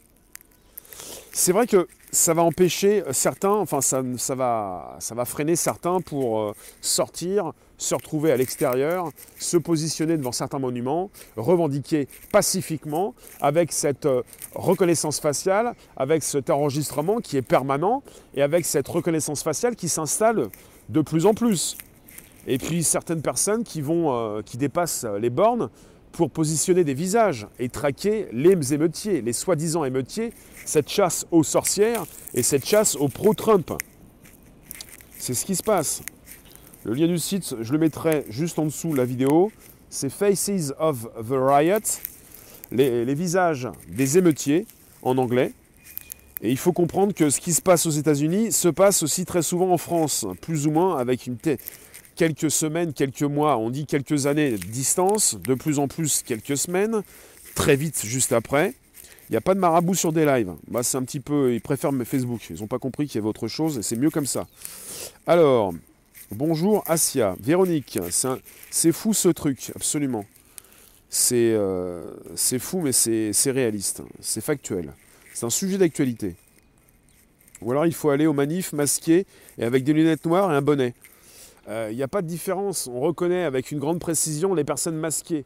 C'est 1.35 1.53
vrai 1.53 1.67
que 1.67 1.89
ça 2.11 2.35
va 2.35 2.43
empêcher 2.43 3.03
certains, 3.11 3.55
enfin 3.55 3.81
ça, 3.81 4.03
va, 4.35 5.25
freiner 5.25 5.57
certains 5.57 6.03
pour 6.03 6.41
euh, 6.41 6.53
sortir, 6.83 7.53
se 7.79 7.95
retrouver 7.95 8.33
à 8.33 8.37
l'extérieur, 8.37 9.11
se 9.39 9.57
positionner 9.57 10.19
devant 10.19 10.33
certains 10.33 10.59
monuments, 10.59 11.11
revendiquer 11.39 12.07
pacifiquement 12.33 13.15
avec 13.41 13.73
cette 13.73 14.05
euh, 14.05 14.23
reconnaissance 14.55 15.21
faciale, 15.21 15.75
avec 15.97 16.23
cet 16.23 16.51
enregistrement 16.51 17.21
qui 17.21 17.39
est 17.39 17.43
permanent 17.43 18.03
et 18.35 18.43
avec 18.43 18.67
cette 18.67 18.89
reconnaissance 18.89 19.43
faciale 19.43 19.75
qui 19.75 19.89
s'installe 19.89 20.51
de 20.91 21.01
plus 21.01 21.25
en 21.25 21.33
plus. 21.33 21.79
Et 22.47 22.59
puis 22.59 22.85
certaines 22.85 23.23
personnes 23.23 23.65
qui, 23.65 23.83
euh, 23.89 24.43
qui 24.43 24.59
dépassent 24.59 25.07
les 25.19 25.31
bornes 25.31 25.71
pour 26.13 26.31
positionner 26.31 26.85
des 26.85 26.95
visages 26.95 27.47
et 27.59 27.69
traquer 27.69 28.29
les 28.33 28.75
émeutiers, 28.75 29.23
les 29.23 29.33
soi-disant 29.33 29.85
émeutiers, 29.85 30.33
cette 30.65 30.89
chasse 30.89 31.27
aux 31.31 31.43
sorcières 31.43 32.05
et 32.35 32.43
cette 32.43 32.67
chasse 32.67 32.97
aux 32.97 33.09
pro-Trump. 33.09 33.73
C'est 35.19 35.35
ce 35.35 35.45
qui 35.45 35.57
se 35.57 35.63
passe. 35.63 36.03
Le 36.85 36.95
lien 36.95 37.07
du 37.07 37.19
site, 37.19 37.55
je 37.61 37.73
le 37.73 37.79
mettrai 37.79 38.25
juste 38.29 38.59
en 38.59 38.65
dessous 38.65 38.95
la 38.95 39.05
vidéo. 39.05 39.53
C'est 39.89 40.11
Faces 40.11 40.73
of 40.79 41.09
the 41.29 41.35
Riot, 41.35 41.79
les, 42.73 43.15
visages 43.15 43.69
des 43.89 44.19
émeutiers 44.19 44.67
en 45.03 45.19
anglais. 45.19 45.53
Et 46.41 46.51
il 46.51 46.59
faut 46.59 46.73
comprendre 46.73 47.15
que 47.15 47.31
ce 47.31 47.41
qui 47.41 47.53
se 47.53 47.63
passe 47.63 47.87
aux 47.87 47.91
États-Unis 47.91 48.51
se 48.51 48.69
passe 48.69 49.05
aussi 49.05 49.25
très 49.25 49.43
souvent 49.43 49.71
en 49.71 49.79
France, 49.79 50.27
plus 50.41 50.67
ou 50.67 50.73
moins 50.73 50.99
avec 50.99 51.29
une, 51.29 51.37
quelques 52.17 52.51
semaines, 52.51 52.93
quelques 52.93 53.23
mois, 53.23 53.59
on 53.59 53.71
dit 53.71 53.87
quelques 53.87 54.27
années 54.27 54.53
de 54.53 54.57
distance, 54.57 55.37
de 55.43 55.55
plus 55.55 55.79
en 55.79 55.89
plus 55.89 56.23
quelques 56.23 56.57
semaines, 56.57 57.03
très 57.55 57.77
vite 57.77 58.05
juste 58.05 58.33
après. 58.33 58.75
Il 59.29 59.33
n'y 59.33 59.39
a 59.39 59.41
pas 59.41 59.55
de 59.55 59.61
marabout 59.61 59.95
sur 59.95 60.13
des 60.13 60.27
lives. 60.27 60.53
Bah, 60.69 60.83
c'est 60.83 60.99
un 60.99 61.05
petit 61.05 61.21
peu. 61.21 61.55
Ils 61.55 61.61
préfèrent 61.61 61.93
mes 61.93 62.05
Facebook. 62.05 62.43
Ils 62.51 62.61
n'ont 62.61 62.67
pas 62.67 62.79
compris 62.79 63.07
qu'il 63.07 63.17
y 63.17 63.19
avait 63.19 63.29
autre 63.29 63.49
chose 63.49 63.79
et 63.79 63.83
c'est 63.83 63.97
mieux 63.97 64.11
comme 64.11 64.27
ça. 64.27 64.47
Alors, 65.27 65.73
bonjour 66.31 66.83
Asia. 66.87 67.35
Véronique, 67.41 67.99
c'est 68.71 68.93
fou 68.93 69.15
ce 69.15 69.29
truc, 69.29 69.73
absolument. 69.75 70.27
C'est 71.09 71.53
euh, 71.53 72.03
fou, 72.59 72.81
mais 72.81 72.93
c'est 72.93 73.51
réaliste. 73.51 74.03
C'est 74.21 74.43
factuel. 74.43 74.93
C'est 75.33 75.47
un 75.47 75.51
sujet 75.51 75.79
d'actualité. 75.79 76.35
Ou 77.63 77.71
alors 77.71 77.87
il 77.87 77.95
faut 77.95 78.11
aller 78.11 78.27
au 78.27 78.33
manif 78.33 78.73
masqué 78.73 79.25
et 79.57 79.65
avec 79.65 79.85
des 79.85 79.93
lunettes 79.93 80.27
noires 80.27 80.53
et 80.53 80.57
un 80.57 80.63
bonnet. 80.63 80.95
Il 81.67 81.73
euh, 81.73 81.93
n'y 81.93 82.03
a 82.03 82.09
pas 82.09 82.23
de 82.23 82.27
différence. 82.27 82.89
On 82.93 83.01
reconnaît 83.01 83.45
avec 83.45 83.71
une 83.71 83.79
grande 83.79 84.01
précision 84.01 84.55
les 84.55 84.65
personnes 84.65 84.97
masquées. 84.97 85.45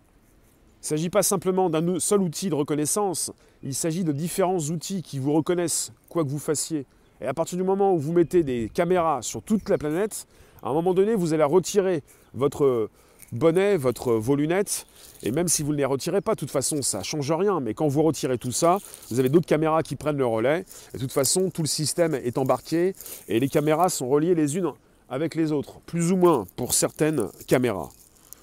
Il 0.82 0.84
ne 0.84 0.98
s'agit 0.98 1.10
pas 1.10 1.22
simplement 1.22 1.68
d'un 1.68 1.98
seul 1.98 2.22
outil 2.22 2.48
de 2.48 2.54
reconnaissance, 2.54 3.32
il 3.62 3.74
s'agit 3.74 4.04
de 4.04 4.12
différents 4.12 4.58
outils 4.58 5.02
qui 5.02 5.18
vous 5.18 5.32
reconnaissent, 5.32 5.90
quoi 6.08 6.22
que 6.22 6.28
vous 6.28 6.38
fassiez. 6.38 6.86
Et 7.20 7.26
à 7.26 7.34
partir 7.34 7.58
du 7.58 7.64
moment 7.64 7.94
où 7.94 7.98
vous 7.98 8.12
mettez 8.12 8.44
des 8.44 8.70
caméras 8.72 9.20
sur 9.22 9.42
toute 9.42 9.68
la 9.68 9.78
planète, 9.78 10.28
à 10.62 10.68
un 10.68 10.72
moment 10.72 10.94
donné, 10.94 11.14
vous 11.14 11.32
allez 11.32 11.42
retirer 11.42 12.02
votre 12.34 12.88
bonnet, 13.32 13.76
votre, 13.76 14.12
vos 14.12 14.36
lunettes, 14.36 14.86
et 15.22 15.32
même 15.32 15.48
si 15.48 15.62
vous 15.62 15.72
ne 15.72 15.78
les 15.78 15.84
retirez 15.84 16.20
pas, 16.20 16.34
de 16.34 16.40
toute 16.40 16.50
façon, 16.50 16.82
ça 16.82 16.98
ne 16.98 17.04
change 17.04 17.32
rien. 17.32 17.58
Mais 17.58 17.74
quand 17.74 17.88
vous 17.88 18.02
retirez 18.02 18.38
tout 18.38 18.52
ça, 18.52 18.78
vous 19.10 19.18
avez 19.18 19.28
d'autres 19.28 19.46
caméras 19.46 19.82
qui 19.82 19.96
prennent 19.96 20.18
le 20.18 20.26
relais, 20.26 20.64
de 20.94 20.98
toute 20.98 21.12
façon, 21.12 21.50
tout 21.50 21.62
le 21.62 21.68
système 21.68 22.14
est 22.14 22.38
embarqué, 22.38 22.94
et 23.28 23.40
les 23.40 23.48
caméras 23.48 23.88
sont 23.88 24.08
reliées 24.08 24.34
les 24.34 24.56
unes 24.56 24.72
avec 25.08 25.34
les 25.34 25.52
autres, 25.52 25.80
plus 25.86 26.12
ou 26.12 26.16
moins 26.16 26.46
pour 26.56 26.74
certaines 26.74 27.28
caméras. 27.46 27.90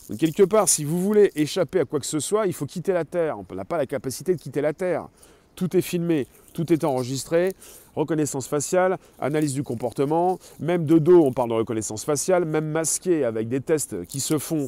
Donc 0.10 0.20
quelque 0.20 0.44
part, 0.44 0.68
si 0.68 0.84
vous 0.84 1.02
voulez 1.02 1.32
échapper 1.36 1.80
à 1.80 1.86
quoi 1.86 2.00
que 2.00 2.06
ce 2.06 2.20
soit, 2.20 2.48
il 2.48 2.54
faut 2.54 2.66
quitter 2.66 2.94
la 2.94 3.06
Terre. 3.06 3.38
On 3.38 3.56
n'a 3.56 3.66
pas 3.66 3.78
la 3.78 3.86
capacité 3.86 4.36
de 4.36 4.42
quitter 4.42 4.62
la 4.62 4.74
Terre. 4.74 5.08
Tout 5.56 5.78
est 5.78 5.82
filmé, 5.82 6.28
tout 6.54 6.74
est 6.74 6.84
enregistré, 6.84 7.54
reconnaissance 7.96 8.48
faciale, 8.48 8.98
analyse 9.20 9.54
du 9.54 9.64
comportement, 9.64 10.40
même 10.60 10.86
de 10.86 10.98
dos, 10.98 11.24
on 11.24 11.32
parle 11.32 11.50
de 11.50 11.56
reconnaissance 11.56 12.04
faciale, 12.04 12.46
même 12.46 12.66
masqué 12.66 13.24
avec 13.24 13.50
des 13.50 13.62
tests 13.62 14.06
qui 14.08 14.20
se 14.20 14.40
font 14.40 14.68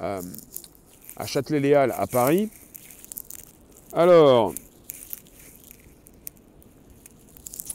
euh, 0.00 0.22
à 1.16 1.26
Châtelet-Léal, 1.26 1.94
à 1.96 2.06
Paris. 2.06 2.50
Alors, 3.92 4.54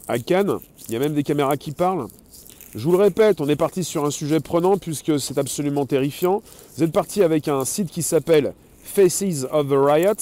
à 0.08 0.18
Cannes, 0.18 0.58
il 0.88 0.94
y 0.94 0.96
a 0.96 1.00
même 1.00 1.14
des 1.14 1.24
caméras 1.24 1.58
qui 1.58 1.74
parlent. 1.74 2.08
Je 2.78 2.84
vous 2.84 2.92
le 2.92 3.00
répète, 3.00 3.42
on 3.42 3.50
est 3.50 3.56
parti 3.56 3.84
sur 3.84 4.06
un 4.06 4.12
sujet 4.12 4.40
prenant 4.40 4.78
puisque 4.78 5.20
c'est 5.20 5.40
absolument 5.40 5.88
terrifiant. 5.88 6.44
Vous 6.76 6.84
êtes 6.84 6.92
parti 6.92 7.24
avec 7.24 7.48
un 7.48 7.66
site 7.66 7.90
qui 7.90 8.04
s'appelle 8.04 8.54
Faces 8.84 9.48
of 9.52 9.68
the 9.68 9.74
Riot, 9.76 10.14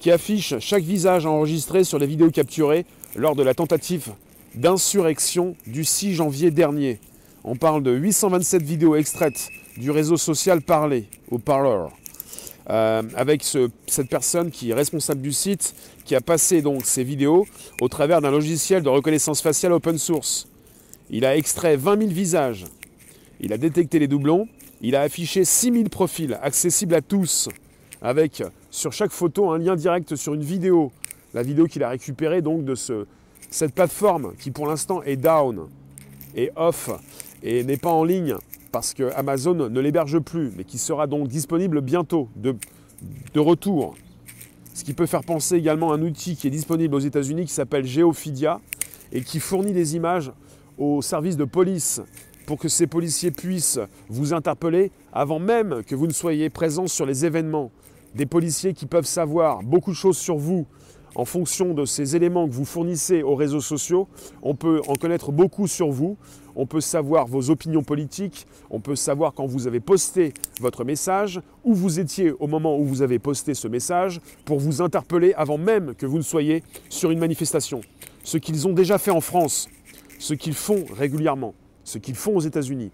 qui 0.00 0.10
affiche 0.10 0.58
chaque 0.60 0.82
visage 0.82 1.26
enregistré 1.26 1.84
sur 1.84 1.98
les 1.98 2.06
vidéos 2.06 2.30
capturées 2.30 2.86
lors 3.16 3.36
de 3.36 3.42
la 3.42 3.52
tentative 3.52 4.12
d'insurrection 4.54 5.56
du 5.66 5.84
6 5.84 6.14
janvier 6.14 6.50
dernier. 6.50 7.00
On 7.44 7.54
parle 7.54 7.82
de 7.82 7.90
827 7.90 8.62
vidéos 8.62 8.96
extraites 8.96 9.50
du 9.76 9.90
réseau 9.90 10.16
social 10.16 10.62
Parler, 10.62 11.04
au 11.30 11.36
Parler. 11.36 11.90
Euh, 12.70 13.02
avec 13.14 13.44
cette 13.44 14.08
personne 14.08 14.50
qui 14.50 14.70
est 14.70 14.74
responsable 14.74 15.20
du 15.20 15.32
site, 15.32 15.74
qui 16.06 16.14
a 16.14 16.22
passé 16.22 16.62
donc 16.62 16.86
ces 16.86 17.04
vidéos 17.04 17.44
au 17.82 17.88
travers 17.88 18.22
d'un 18.22 18.30
logiciel 18.30 18.82
de 18.82 18.88
reconnaissance 18.88 19.42
faciale 19.42 19.72
open 19.72 19.98
source. 19.98 20.48
Il 21.10 21.24
a 21.24 21.36
extrait 21.36 21.76
20 21.76 21.98
000 21.98 22.10
visages, 22.10 22.64
il 23.40 23.52
a 23.52 23.58
détecté 23.58 23.98
les 23.98 24.08
doublons, 24.08 24.48
il 24.80 24.96
a 24.96 25.02
affiché 25.02 25.44
6 25.44 25.72
000 25.72 25.84
profils 25.90 26.38
accessibles 26.42 26.94
à 26.94 27.02
tous, 27.02 27.48
avec 28.00 28.42
sur 28.70 28.92
chaque 28.92 29.12
photo 29.12 29.50
un 29.50 29.58
lien 29.58 29.76
direct 29.76 30.16
sur 30.16 30.34
une 30.34 30.42
vidéo, 30.42 30.92
la 31.34 31.42
vidéo 31.42 31.66
qu'il 31.66 31.82
a 31.82 31.88
récupérée 31.90 32.42
donc 32.42 32.64
de 32.64 32.74
ce, 32.74 33.06
cette 33.50 33.74
plateforme 33.74 34.34
qui 34.38 34.50
pour 34.50 34.66
l'instant 34.66 35.02
est 35.02 35.16
down, 35.16 35.68
et 36.34 36.50
off, 36.56 36.90
et 37.42 37.62
n'est 37.64 37.76
pas 37.76 37.92
en 37.92 38.04
ligne 38.04 38.36
parce 38.72 38.92
que 38.92 39.12
Amazon 39.14 39.54
ne 39.54 39.80
l'héberge 39.80 40.18
plus, 40.18 40.50
mais 40.56 40.64
qui 40.64 40.78
sera 40.78 41.06
donc 41.06 41.28
disponible 41.28 41.80
bientôt, 41.80 42.28
de, 42.34 42.56
retour. 43.38 43.94
Ce 44.72 44.82
qui 44.82 44.94
peut 44.94 45.06
faire 45.06 45.22
penser 45.22 45.54
également 45.54 45.92
à 45.92 45.94
un 45.94 46.02
outil 46.02 46.34
qui 46.34 46.48
est 46.48 46.50
disponible 46.50 46.96
aux 46.96 47.00
États-Unis 47.00 47.44
qui 47.44 47.52
s'appelle 47.52 47.86
Geophidia 47.86 48.60
et 49.12 49.20
qui 49.20 49.38
fournit 49.38 49.72
des 49.72 49.94
images 49.94 50.32
aux 50.78 51.02
services 51.02 51.36
de 51.36 51.44
police 51.44 52.00
pour 52.46 52.58
que 52.58 52.68
ces 52.68 52.86
policiers 52.86 53.30
puissent 53.30 53.80
vous 54.08 54.32
interpeller 54.32 54.90
avant 55.12 55.38
même 55.38 55.82
que 55.86 55.94
vous 55.94 56.06
ne 56.06 56.12
soyez 56.12 56.50
présent 56.50 56.86
sur 56.86 57.06
les 57.06 57.24
événements. 57.24 57.70
Des 58.14 58.26
policiers 58.26 58.74
qui 58.74 58.86
peuvent 58.86 59.06
savoir 59.06 59.62
beaucoup 59.62 59.90
de 59.90 59.96
choses 59.96 60.18
sur 60.18 60.36
vous 60.36 60.66
en 61.16 61.24
fonction 61.24 61.74
de 61.74 61.84
ces 61.84 62.16
éléments 62.16 62.48
que 62.48 62.52
vous 62.52 62.64
fournissez 62.64 63.22
aux 63.22 63.34
réseaux 63.36 63.60
sociaux. 63.60 64.08
On 64.42 64.54
peut 64.54 64.82
en 64.88 64.94
connaître 64.94 65.32
beaucoup 65.32 65.66
sur 65.66 65.90
vous 65.90 66.16
on 66.56 66.66
peut 66.66 66.80
savoir 66.80 67.26
vos 67.26 67.50
opinions 67.50 67.82
politiques, 67.82 68.46
on 68.70 68.80
peut 68.80 68.96
savoir 68.96 69.32
quand 69.34 69.46
vous 69.46 69.66
avez 69.66 69.80
posté 69.80 70.32
votre 70.60 70.84
message, 70.84 71.40
où 71.64 71.74
vous 71.74 72.00
étiez 72.00 72.32
au 72.32 72.46
moment 72.46 72.78
où 72.78 72.84
vous 72.84 73.02
avez 73.02 73.18
posté 73.18 73.54
ce 73.54 73.68
message, 73.68 74.20
pour 74.44 74.58
vous 74.58 74.82
interpeller 74.82 75.34
avant 75.34 75.58
même 75.58 75.94
que 75.94 76.06
vous 76.06 76.18
ne 76.18 76.22
soyez 76.22 76.62
sur 76.88 77.10
une 77.10 77.18
manifestation. 77.18 77.80
Ce 78.22 78.38
qu'ils 78.38 78.66
ont 78.66 78.72
déjà 78.72 78.98
fait 78.98 79.10
en 79.10 79.20
France, 79.20 79.68
ce 80.18 80.34
qu'ils 80.34 80.54
font 80.54 80.84
régulièrement, 80.96 81.54
ce 81.84 81.98
qu'ils 81.98 82.14
font 82.14 82.36
aux 82.36 82.40
États-Unis. 82.40 82.90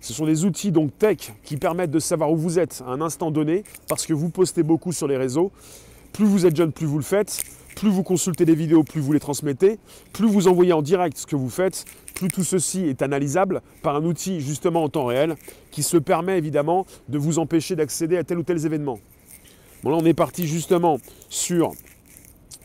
Ce 0.00 0.12
sont 0.12 0.26
des 0.26 0.44
outils 0.44 0.70
donc 0.70 0.96
tech 0.98 1.32
qui 1.42 1.56
permettent 1.56 1.90
de 1.90 1.98
savoir 1.98 2.30
où 2.30 2.36
vous 2.36 2.58
êtes 2.58 2.82
à 2.86 2.90
un 2.90 3.00
instant 3.00 3.30
donné, 3.30 3.64
parce 3.88 4.06
que 4.06 4.12
vous 4.12 4.28
postez 4.30 4.62
beaucoup 4.62 4.92
sur 4.92 5.08
les 5.08 5.16
réseaux. 5.16 5.50
Plus 6.12 6.24
vous 6.24 6.46
êtes 6.46 6.54
jeune, 6.54 6.72
plus 6.72 6.86
vous 6.86 6.98
le 6.98 7.04
faites. 7.04 7.42
Plus 7.74 7.90
vous 7.90 8.02
consultez 8.02 8.46
des 8.46 8.54
vidéos, 8.54 8.84
plus 8.84 9.00
vous 9.00 9.12
les 9.12 9.20
transmettez. 9.20 9.78
Plus 10.12 10.26
vous 10.26 10.48
envoyez 10.48 10.72
en 10.72 10.80
direct 10.80 11.18
ce 11.18 11.26
que 11.26 11.36
vous 11.36 11.50
faites, 11.50 11.84
plus 12.14 12.28
tout 12.28 12.44
ceci 12.44 12.86
est 12.86 13.02
analysable 13.02 13.60
par 13.82 13.96
un 13.96 14.04
outil 14.04 14.40
justement 14.40 14.82
en 14.82 14.88
temps 14.88 15.04
réel 15.04 15.36
qui 15.70 15.82
se 15.82 15.98
permet 15.98 16.38
évidemment 16.38 16.86
de 17.10 17.18
vous 17.18 17.38
empêcher 17.38 17.76
d'accéder 17.76 18.16
à 18.16 18.24
tel 18.24 18.38
ou 18.38 18.42
tel 18.42 18.64
événement. 18.64 18.98
Bon 19.82 19.90
là 19.90 19.98
on 20.00 20.04
est 20.06 20.14
parti 20.14 20.46
justement 20.46 20.98
sur 21.28 21.72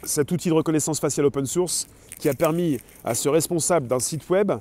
cet 0.04 0.32
outil 0.32 0.48
de 0.48 0.54
reconnaissance 0.54 1.02
faciale 1.02 1.26
open 1.26 1.46
source 1.46 1.88
qui 2.22 2.30
a 2.30 2.34
permis 2.36 2.80
à 3.04 3.16
ce 3.16 3.28
responsable 3.28 3.88
d'un 3.88 4.00
site 4.00 4.30
web 4.30 4.52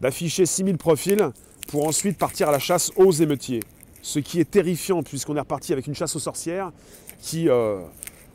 d'afficher 0.00 0.46
6000 0.46 0.78
profils 0.78 1.30
pour 1.68 1.86
ensuite 1.86 2.16
partir 2.16 2.48
à 2.48 2.52
la 2.52 2.58
chasse 2.58 2.90
aux 2.96 3.12
émeutiers. 3.12 3.60
Ce 4.00 4.18
qui 4.18 4.40
est 4.40 4.50
terrifiant 4.50 5.02
puisqu'on 5.02 5.36
est 5.36 5.40
reparti 5.40 5.74
avec 5.74 5.86
une 5.86 5.94
chasse 5.94 6.16
aux 6.16 6.20
sorcières 6.20 6.72
qui, 7.20 7.50
euh, 7.50 7.80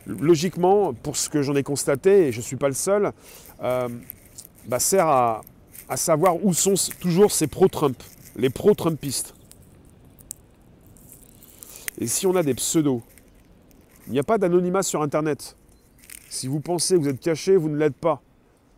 logiquement, 0.05 0.93
pour 0.93 1.17
ce 1.17 1.27
que 1.27 1.41
j'en 1.41 1.55
ai 1.55 1.63
constaté, 1.63 2.27
et 2.27 2.31
je 2.31 2.37
ne 2.37 2.43
suis 2.43 2.55
pas 2.55 2.67
le 2.67 2.75
seul, 2.75 3.11
euh, 3.63 3.89
bah, 4.67 4.79
sert 4.79 5.07
à, 5.07 5.41
à 5.89 5.97
savoir 5.97 6.45
où 6.45 6.53
sont 6.53 6.75
toujours 7.01 7.31
ces 7.31 7.47
pro-Trump, 7.47 8.01
les 8.35 8.51
pro-Trumpistes. 8.51 9.33
Et 11.99 12.05
si 12.05 12.27
on 12.27 12.35
a 12.35 12.43
des 12.43 12.53
pseudos, 12.53 13.01
il 14.05 14.13
n'y 14.13 14.19
a 14.19 14.23
pas 14.23 14.37
d'anonymat 14.37 14.83
sur 14.83 15.01
Internet. 15.01 15.57
Si 16.29 16.47
vous 16.47 16.59
pensez 16.59 16.95
que 16.95 16.99
vous 17.01 17.09
êtes 17.09 17.19
caché, 17.19 17.57
vous 17.57 17.69
ne 17.69 17.77
l'êtes 17.77 17.97
pas. 17.97 18.21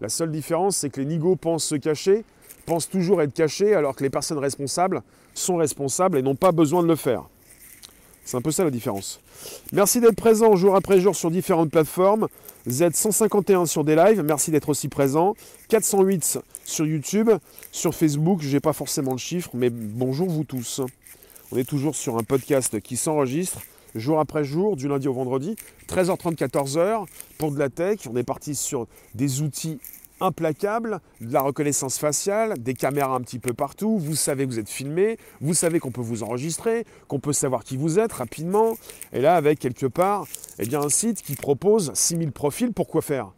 La 0.01 0.09
seule 0.09 0.31
différence, 0.31 0.77
c'est 0.77 0.89
que 0.89 1.01
les 1.01 1.05
nigauds 1.05 1.35
pensent 1.35 1.65
se 1.65 1.75
cacher, 1.75 2.23
pensent 2.65 2.89
toujours 2.89 3.21
être 3.21 3.33
cachés, 3.33 3.73
alors 3.73 3.95
que 3.95 4.03
les 4.03 4.09
personnes 4.09 4.37
responsables 4.37 5.01
sont 5.33 5.57
responsables 5.57 6.17
et 6.17 6.21
n'ont 6.21 6.35
pas 6.35 6.51
besoin 6.51 6.83
de 6.83 6.87
le 6.87 6.95
faire. 6.95 7.23
C'est 8.23 8.37
un 8.37 8.41
peu 8.41 8.51
ça 8.51 8.63
la 8.63 8.71
différence. 8.71 9.19
Merci 9.73 9.99
d'être 9.99 10.15
présent 10.15 10.55
jour 10.55 10.75
après 10.75 10.99
jour 10.99 11.15
sur 11.15 11.31
différentes 11.31 11.71
plateformes. 11.71 12.27
Z151 12.67 13.65
sur 13.65 13.83
des 13.83 13.95
lives, 13.95 14.21
merci 14.21 14.51
d'être 14.51 14.69
aussi 14.69 14.87
présent. 14.87 15.35
408 15.69 16.39
sur 16.63 16.85
YouTube, 16.85 17.31
sur 17.71 17.95
Facebook, 17.95 18.41
je 18.41 18.53
n'ai 18.53 18.59
pas 18.59 18.73
forcément 18.73 19.13
le 19.13 19.17
chiffre, 19.17 19.49
mais 19.53 19.69
bonjour 19.71 20.29
vous 20.29 20.43
tous. 20.43 20.81
On 21.51 21.57
est 21.57 21.67
toujours 21.67 21.95
sur 21.95 22.17
un 22.17 22.23
podcast 22.23 22.79
qui 22.79 22.97
s'enregistre 22.97 23.61
jour 23.95 24.19
après 24.19 24.43
jour, 24.43 24.75
du 24.75 24.87
lundi 24.87 25.07
au 25.07 25.13
vendredi, 25.13 25.55
13h30, 25.87 26.35
14h, 26.35 27.05
pour 27.37 27.51
de 27.51 27.59
la 27.59 27.69
tech. 27.69 27.99
On 28.09 28.15
est 28.15 28.23
parti 28.23 28.55
sur 28.55 28.87
des 29.15 29.41
outils 29.41 29.79
implacable, 30.21 30.99
de 31.21 31.33
la 31.33 31.41
reconnaissance 31.41 31.97
faciale, 31.97 32.61
des 32.61 32.73
caméras 32.73 33.15
un 33.15 33.21
petit 33.21 33.39
peu 33.39 33.53
partout, 33.53 33.97
vous 33.97 34.15
savez 34.15 34.45
que 34.45 34.51
vous 34.51 34.59
êtes 34.59 34.69
filmé, 34.69 35.17
vous 35.41 35.53
savez 35.53 35.79
qu'on 35.79 35.91
peut 35.91 36.01
vous 36.01 36.23
enregistrer, 36.23 36.85
qu'on 37.07 37.19
peut 37.19 37.33
savoir 37.33 37.63
qui 37.63 37.77
vous 37.77 37.99
êtes 37.99 38.13
rapidement, 38.13 38.75
et 39.13 39.21
là 39.21 39.35
avec 39.35 39.59
quelque 39.59 39.85
part 39.85 40.25
eh 40.59 40.65
bien, 40.65 40.81
un 40.81 40.89
site 40.89 41.21
qui 41.21 41.35
propose 41.35 41.91
6000 41.93 42.31
profils, 42.31 42.73
pour 42.73 42.87
quoi 42.87 43.01
faire? 43.01 43.31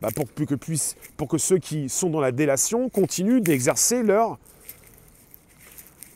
Bah, 0.00 0.08
pour, 0.14 0.32
que 0.32 0.54
puisse, 0.54 0.96
pour 1.18 1.28
que 1.28 1.36
ceux 1.36 1.58
qui 1.58 1.90
sont 1.90 2.08
dans 2.08 2.20
la 2.20 2.32
délation 2.32 2.88
continuent 2.88 3.42
d'exercer 3.42 4.02
leur, 4.02 4.38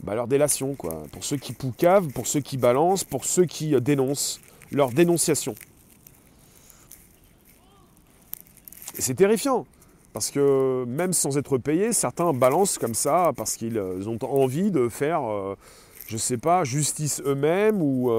bah, 0.04 0.14
leur 0.14 0.28
délation, 0.28 0.74
quoi. 0.74 1.04
pour 1.12 1.24
ceux 1.24 1.38
qui 1.38 1.54
poucavent, 1.54 2.08
pour 2.08 2.26
ceux 2.26 2.40
qui 2.40 2.58
balancent, 2.58 3.04
pour 3.04 3.24
ceux 3.24 3.46
qui 3.46 3.74
euh, 3.74 3.80
dénoncent, 3.80 4.38
leur 4.70 4.90
dénonciation. 4.90 5.54
Et 8.98 9.02
c'est 9.02 9.14
terrifiant. 9.14 9.66
Parce 10.12 10.30
que 10.30 10.84
même 10.84 11.12
sans 11.12 11.38
être 11.38 11.58
payés, 11.58 11.92
certains 11.92 12.32
balancent 12.32 12.78
comme 12.78 12.94
ça 12.94 13.32
parce 13.34 13.56
qu'ils 13.56 13.78
euh, 13.78 14.06
ont 14.06 14.18
envie 14.22 14.70
de 14.70 14.88
faire, 14.88 15.22
euh, 15.24 15.56
je 16.06 16.18
sais 16.18 16.36
pas, 16.36 16.64
justice 16.64 17.22
eux-mêmes 17.24 17.80
ou 17.80 18.12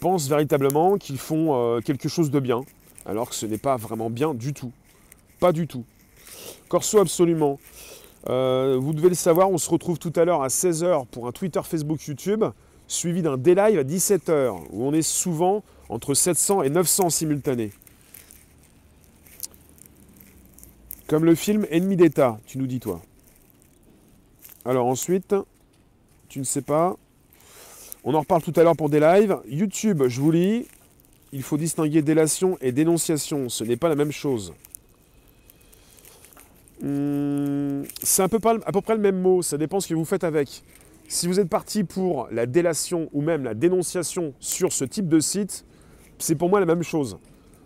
pensent 0.00 0.28
véritablement 0.28 0.96
qu'ils 0.96 1.18
font 1.18 1.80
quelque 1.84 2.08
chose 2.08 2.30
de 2.30 2.38
bien, 2.38 2.62
alors 3.04 3.30
que 3.30 3.34
ce 3.34 3.46
n'est 3.46 3.58
pas 3.58 3.76
vraiment 3.76 4.08
bien 4.08 4.32
du 4.32 4.54
tout. 4.54 4.70
Pas 5.40 5.50
du 5.50 5.66
tout. 5.66 5.84
Corso 6.68 6.98
absolument. 6.98 7.58
Vous 8.26 8.92
devez 8.92 9.08
le 9.08 9.14
savoir, 9.14 9.50
on 9.50 9.58
se 9.58 9.70
retrouve 9.70 9.98
tout 9.98 10.12
à 10.16 10.24
l'heure 10.24 10.42
à 10.42 10.48
16h 10.48 11.06
pour 11.06 11.26
un 11.26 11.32
Twitter, 11.32 11.60
Facebook, 11.64 12.02
YouTube, 12.06 12.44
suivi 12.86 13.22
d'un 13.22 13.36
D-Live 13.36 13.78
à 13.78 13.84
17h, 13.84 14.66
où 14.70 14.84
on 14.84 14.92
est 14.92 15.02
souvent 15.02 15.62
entre 15.88 16.14
700 16.14 16.62
et 16.62 16.70
900 16.70 17.10
simultanés. 17.10 17.72
Comme 21.06 21.24
le 21.24 21.34
film 21.34 21.66
Ennemi 21.70 21.96
d'État, 21.96 22.38
tu 22.46 22.58
nous 22.58 22.66
dis 22.66 22.80
toi. 22.80 23.00
Alors 24.66 24.86
ensuite, 24.86 25.34
tu 26.28 26.38
ne 26.38 26.44
sais 26.44 26.60
pas. 26.60 26.96
On 28.04 28.14
en 28.14 28.20
reparle 28.20 28.42
tout 28.42 28.52
à 28.56 28.62
l'heure 28.62 28.76
pour 28.76 28.90
des 28.90 29.00
lives. 29.00 29.38
YouTube, 29.48 30.02
je 30.06 30.20
vous 30.20 30.30
lis. 30.30 30.66
Il 31.32 31.42
faut 31.42 31.56
distinguer 31.56 32.02
délation 32.02 32.58
et 32.60 32.72
dénonciation. 32.72 33.48
Ce 33.48 33.64
n'est 33.64 33.76
pas 33.76 33.88
la 33.88 33.94
même 33.94 34.12
chose. 34.12 34.52
Hmm, 36.82 37.82
c'est 38.02 38.22
à 38.22 38.28
peu, 38.28 38.38
à 38.44 38.72
peu 38.72 38.80
près 38.80 38.94
le 38.94 39.00
même 39.00 39.20
mot. 39.20 39.42
Ça 39.42 39.56
dépend 39.56 39.80
ce 39.80 39.88
que 39.88 39.94
vous 39.94 40.04
faites 40.04 40.24
avec. 40.24 40.62
Si 41.08 41.26
vous 41.26 41.40
êtes 41.40 41.48
parti 41.48 41.84
pour 41.84 42.28
la 42.30 42.46
délation 42.46 43.08
ou 43.12 43.22
même 43.22 43.44
la 43.44 43.54
dénonciation 43.54 44.34
sur 44.40 44.72
ce 44.72 44.84
type 44.84 45.08
de 45.08 45.20
site, 45.20 45.64
c'est 46.18 46.34
pour 46.34 46.50
moi 46.50 46.60
la 46.60 46.66
même 46.66 46.82
chose 46.82 47.18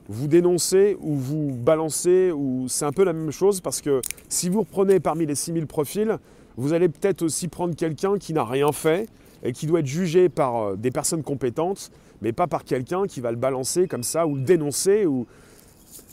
vous 0.09 0.27
dénoncez 0.27 0.97
ou 1.01 1.15
vous 1.15 1.53
balancez, 1.53 2.33
ou 2.33 2.67
c'est 2.69 2.85
un 2.85 2.93
peu 2.93 3.05
la 3.05 3.13
même 3.13 3.31
chose 3.31 3.61
parce 3.61 3.81
que 3.81 4.03
si 4.29 4.49
vous 4.49 4.61
reprenez 4.61 5.01
parmi 5.01 5.27
les 5.27 5.35
6000 5.35 5.67
profils, 5.67 6.19
vous 6.57 6.73
allez 6.73 6.89
peut-être 6.89 7.23
aussi 7.23 7.49
prendre 7.49 7.75
quelqu'un 7.75 8.19
qui 8.19 8.33
n'a 8.33 8.45
rien 8.45 8.73
fait 8.73 9.09
et 9.43 9.53
qui 9.53 9.67
doit 9.67 9.81
être 9.81 9.87
jugé 9.87 10.29
par 10.29 10.57
euh, 10.57 10.77
des 10.77 10.91
personnes 10.91 11.23
compétentes, 11.23 11.91
mais 12.21 12.33
pas 12.33 12.47
par 12.47 12.65
quelqu'un 12.65 13.07
qui 13.07 13.21
va 13.21 13.31
le 13.31 13.37
balancer 13.37 13.89
comme 13.89 14.03
ça 14.03 14.27
ou 14.27 14.37
le 14.37 14.43
dénoncer 14.43 15.07
ou 15.07 15.27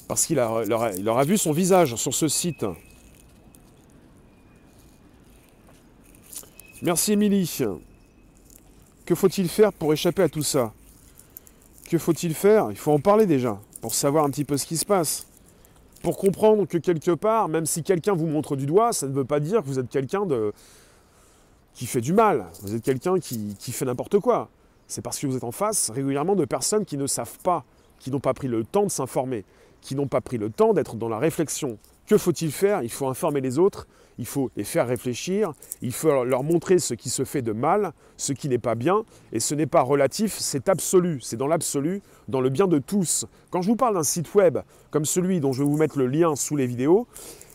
parce 0.08 0.26
qu'il 0.26 0.40
aura, 0.40 1.24
vu 1.24 1.38
son 1.38 1.52
visage 1.52 1.96
sur 1.96 2.16
ce 2.16 2.28
site. 2.28 2.66
Merci 6.82 7.12
Émilie. 7.12 7.60
Que 9.06 9.14
faut-il 9.14 9.50
faire 9.50 9.74
pour 9.74 9.92
échapper 9.92 10.24
à 10.24 10.30
tout 10.30 10.44
ça? 10.44 10.72
Que 11.90 11.98
faut-il 11.98 12.34
faire? 12.34 12.68
Il 12.72 12.78
faut 12.78 12.94
en 12.94 13.00
parler 13.00 13.26
déjà. 13.26 13.60
pour 13.82 13.94
savoir 13.94 14.24
un 14.24 14.30
petit 14.30 14.46
peu 14.46 14.56
ce 14.58 14.66
qui 14.66 14.78
se 14.78 14.86
passe. 14.86 15.26
Pour 16.02 16.18
comprendre 16.18 16.66
que 16.66 16.78
quelque 16.78 17.12
part, 17.12 17.50
même 17.50 17.66
si 17.66 17.84
quelqu'un 17.84 18.14
vous 18.14 18.28
montre 18.28 18.56
du 18.56 18.66
doigt, 18.66 18.94
ça 18.94 19.08
ne 19.08 19.14
veut 19.14 19.26
pas 19.26 19.42
dire 19.42 19.62
que 19.62 19.68
vous 19.68 19.80
êtes 19.80 19.90
quelqu'un 19.90 20.26
de 20.26 20.54
qui 21.74 21.86
fait 21.86 22.02
du 22.02 22.14
mal, 22.14 22.46
vous 22.62 22.76
êtes 22.76 22.84
quelqu'un 22.84 23.20
qui, 23.20 23.56
qui 23.60 23.72
fait 23.72 23.86
n'importe 23.86 24.20
quoi. 24.20 24.50
C'est 24.88 25.02
parce 25.02 25.20
que 25.20 25.28
vous 25.28 25.36
êtes 25.36 25.44
en 25.44 25.52
face 25.52 25.90
régulièrement 25.90 26.36
de 26.36 26.46
personnes 26.46 26.86
qui 26.86 26.98
ne 26.98 27.08
savent 27.08 27.38
pas, 27.44 27.64
qui 28.00 28.10
n'ont 28.10 28.20
pas 28.20 28.34
pris 28.34 28.48
le 28.48 28.64
temps 28.64 28.84
de 28.84 28.90
s'informer, 28.90 29.44
qui 29.82 29.96
n'ont 29.96 30.08
pas 30.08 30.22
pris 30.22 30.38
le 30.38 30.50
temps 30.50 30.74
d'être 30.74 30.96
dans 30.96 31.10
la 31.10 31.20
réflexion. 31.20 31.78
Que 32.08 32.18
faut-il 32.18 32.52
faire? 32.52 32.84
Il 32.84 32.90
faut 32.90 33.08
informer 33.08 33.42
les 33.42 33.60
autres, 33.60 33.88
il 34.20 34.26
faut 34.26 34.52
les 34.58 34.66
faire 34.66 34.86
réfléchir, 34.86 35.54
il 35.82 35.94
faut 35.94 36.26
leur 36.26 36.44
montrer 36.44 36.78
ce 36.78 36.94
qui 36.94 37.10
se 37.10 37.24
fait 37.24 37.42
de 37.42 37.54
mal, 37.54 37.94
ce 38.18 38.34
qui 38.34 38.50
n'est 38.50 38.60
pas 38.60 38.76
bien, 38.76 39.06
et 39.32 39.40
ce 39.40 39.56
n'est 39.56 39.66
pas 39.66 39.82
relatif, 39.82 40.38
c'est 40.38 40.68
absolu, 40.68 41.20
c'est 41.22 41.38
dans 41.38 41.48
l'absolu, 41.48 42.02
dans 42.28 42.42
le 42.42 42.50
bien 42.50 42.68
de 42.68 42.80
tous. 42.80 43.26
Quand 43.50 43.62
je 43.62 43.70
vous 43.70 43.78
parle 43.78 43.96
d'un 43.96 44.04
site 44.04 44.36
web 44.36 44.60
comme 44.92 45.06
celui 45.06 45.40
dont 45.40 45.54
je 45.54 45.64
vais 45.64 45.70
vous 45.70 45.78
mettre 45.78 45.98
le 45.98 46.08
lien 46.08 46.36
sous 46.36 46.58
les 46.58 46.68
vidéos, 46.68 47.08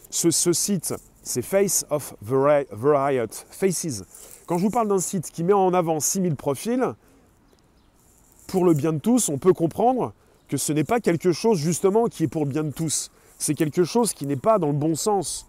ce, 0.09 0.31
site, 0.31 0.95
c'est 1.23 1.43
Face 1.43 1.85
of 1.91 2.15
the 2.25 2.33
Riot, 2.33 3.27
Faces. 3.51 4.03
Quand 4.47 4.57
je 4.57 4.63
vous 4.63 4.71
parle 4.71 4.89
d'un 4.89 5.01
site 5.01 5.31
qui 5.31 5.45
met 5.45 5.53
en 5.53 5.75
avant 5.75 6.01
6000 6.01 6.35
profils, 6.35 6.95
pour 8.47 8.65
le 8.65 8.73
bien 8.73 8.95
de 8.95 9.01
tous, 9.01 9.29
on 9.29 9.37
peut 9.37 9.53
comprendre 9.53 10.15
que 10.49 10.57
ce 10.57 10.73
n'est 10.73 10.85
pas 10.85 11.01
quelque 11.01 11.33
chose 11.33 11.59
justement 11.59 12.07
qui 12.07 12.25
est 12.25 12.29
pour 12.29 12.47
le 12.47 12.51
bien 12.51 12.65
de 12.65 12.71
tous. 12.71 13.11
C'est 13.39 13.55
quelque 13.55 13.85
chose 13.85 14.15
qui 14.15 14.27
n'est 14.27 14.37
pas 14.37 14.59
dans 14.59 14.69
le 14.69 14.75
bon 14.75 14.95
sens. 14.95 15.47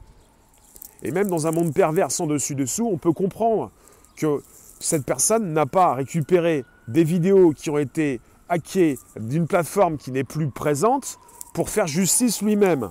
Et 1.03 1.11
même 1.11 1.27
dans 1.27 1.47
un 1.47 1.51
monde 1.51 1.73
pervers 1.73 2.11
sans 2.11 2.27
dessus-dessous, 2.27 2.87
on 2.91 2.97
peut 2.97 3.13
comprendre 3.13 3.71
que 4.15 4.41
cette 4.79 5.05
personne 5.05 5.53
n'a 5.53 5.65
pas 5.65 5.93
récupéré 5.93 6.65
des 6.87 7.03
vidéos 7.03 7.51
qui 7.51 7.69
ont 7.69 7.77
été 7.77 8.19
hackées 8.49 8.97
d'une 9.19 9.47
plateforme 9.47 9.97
qui 9.97 10.11
n'est 10.11 10.23
plus 10.23 10.49
présente 10.49 11.17
pour 11.53 11.69
faire 11.69 11.87
justice 11.87 12.41
lui-même. 12.41 12.89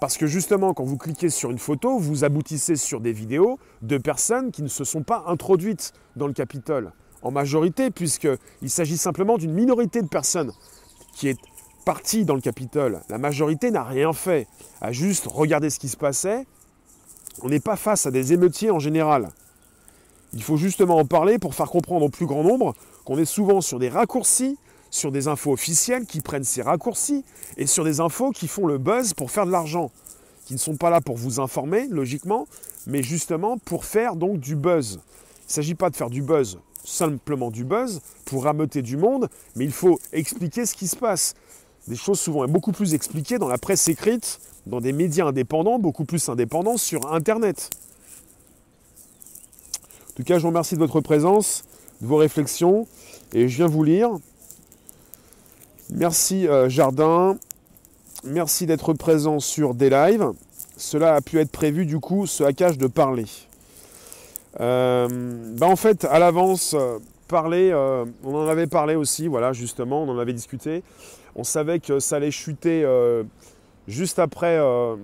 Parce 0.00 0.16
que 0.16 0.26
justement, 0.26 0.74
quand 0.74 0.84
vous 0.84 0.96
cliquez 0.96 1.28
sur 1.28 1.50
une 1.50 1.58
photo, 1.58 1.98
vous 1.98 2.22
aboutissez 2.24 2.76
sur 2.76 3.00
des 3.00 3.12
vidéos 3.12 3.58
de 3.82 3.98
personnes 3.98 4.52
qui 4.52 4.62
ne 4.62 4.68
se 4.68 4.84
sont 4.84 5.02
pas 5.02 5.24
introduites 5.26 5.92
dans 6.14 6.28
le 6.28 6.32
Capitole, 6.32 6.92
en 7.22 7.32
majorité, 7.32 7.90
puisqu'il 7.90 8.70
s'agit 8.70 8.96
simplement 8.96 9.38
d'une 9.38 9.52
minorité 9.52 10.00
de 10.00 10.06
personnes 10.06 10.52
qui 11.14 11.28
est 11.28 11.38
partie 11.84 12.24
dans 12.24 12.34
le 12.34 12.40
Capitole. 12.40 13.00
La 13.08 13.18
majorité 13.18 13.72
n'a 13.72 13.82
rien 13.82 14.12
fait, 14.12 14.46
a 14.80 14.92
juste 14.92 15.26
regardé 15.26 15.68
ce 15.68 15.80
qui 15.80 15.88
se 15.88 15.96
passait. 15.96 16.46
On 17.42 17.48
n'est 17.48 17.60
pas 17.60 17.76
face 17.76 18.06
à 18.06 18.10
des 18.10 18.32
émeutiers 18.32 18.70
en 18.70 18.78
général. 18.78 19.30
Il 20.34 20.42
faut 20.42 20.56
justement 20.56 20.96
en 20.96 21.04
parler 21.04 21.38
pour 21.38 21.54
faire 21.54 21.70
comprendre 21.70 22.06
au 22.06 22.08
plus 22.08 22.26
grand 22.26 22.42
nombre 22.42 22.74
qu'on 23.04 23.18
est 23.18 23.24
souvent 23.24 23.60
sur 23.60 23.78
des 23.78 23.88
raccourcis, 23.88 24.58
sur 24.90 25.12
des 25.12 25.28
infos 25.28 25.52
officielles 25.52 26.06
qui 26.06 26.20
prennent 26.20 26.44
ces 26.44 26.62
raccourcis 26.62 27.24
et 27.56 27.66
sur 27.66 27.84
des 27.84 28.00
infos 28.00 28.30
qui 28.30 28.48
font 28.48 28.66
le 28.66 28.78
buzz 28.78 29.14
pour 29.14 29.30
faire 29.30 29.46
de 29.46 29.52
l'argent, 29.52 29.90
qui 30.44 30.54
ne 30.54 30.58
sont 30.58 30.76
pas 30.76 30.90
là 30.90 31.00
pour 31.00 31.16
vous 31.16 31.40
informer, 31.40 31.86
logiquement, 31.88 32.46
mais 32.86 33.02
justement 33.02 33.58
pour 33.58 33.84
faire 33.84 34.16
donc 34.16 34.40
du 34.40 34.56
buzz. 34.56 35.00
Il 35.02 35.48
ne 35.48 35.52
s'agit 35.52 35.74
pas 35.74 35.90
de 35.90 35.96
faire 35.96 36.10
du 36.10 36.22
buzz 36.22 36.58
simplement 36.88 37.50
du 37.50 37.64
buzz 37.64 38.00
pour 38.24 38.44
rameuter 38.44 38.82
du 38.82 38.96
monde, 38.96 39.28
mais 39.56 39.64
il 39.64 39.72
faut 39.72 40.00
expliquer 40.12 40.66
ce 40.66 40.74
qui 40.74 40.88
se 40.88 40.96
passe. 40.96 41.34
Des 41.88 41.96
choses 41.96 42.20
souvent 42.20 42.46
beaucoup 42.46 42.72
plus 42.72 42.92
expliquées 42.92 43.38
dans 43.38 43.48
la 43.48 43.56
presse 43.56 43.88
écrite, 43.88 44.40
dans 44.66 44.78
des 44.78 44.92
médias 44.92 45.24
indépendants, 45.24 45.78
beaucoup 45.78 46.04
plus 46.04 46.28
indépendants 46.28 46.76
sur 46.76 47.10
Internet. 47.10 47.70
En 50.10 50.16
tout 50.16 50.22
cas, 50.22 50.36
je 50.36 50.42
vous 50.42 50.48
remercie 50.48 50.74
de 50.74 50.80
votre 50.80 51.00
présence, 51.00 51.64
de 52.02 52.06
vos 52.06 52.16
réflexions, 52.16 52.86
et 53.32 53.48
je 53.48 53.56
viens 53.56 53.68
vous 53.68 53.84
lire. 53.84 54.10
Merci 55.88 56.46
euh, 56.46 56.68
Jardin, 56.68 57.38
merci 58.22 58.66
d'être 58.66 58.92
présent 58.92 59.40
sur 59.40 59.72
des 59.74 59.88
lives. 59.88 60.32
Cela 60.76 61.14
a 61.14 61.22
pu 61.22 61.38
être 61.38 61.50
prévu 61.50 61.86
du 61.86 62.00
coup, 62.00 62.26
ce 62.26 62.44
hackage 62.44 62.76
de 62.76 62.86
parler. 62.86 63.24
Euh, 64.60 65.08
bah, 65.56 65.68
en 65.68 65.76
fait, 65.76 66.04
à 66.04 66.18
l'avance, 66.18 66.74
euh, 66.74 66.98
parler, 67.28 67.72
on 68.24 68.34
en 68.34 68.46
avait 68.46 68.66
parlé 68.66 68.94
aussi, 68.94 69.26
voilà, 69.26 69.54
justement, 69.54 70.02
on 70.02 70.10
en 70.10 70.18
avait 70.18 70.34
discuté. 70.34 70.82
On 71.38 71.44
savait 71.44 71.78
que 71.78 72.00
ça 72.00 72.16
allait 72.16 72.32
chuter 72.32 72.84
juste 73.86 74.18
après 74.18 74.58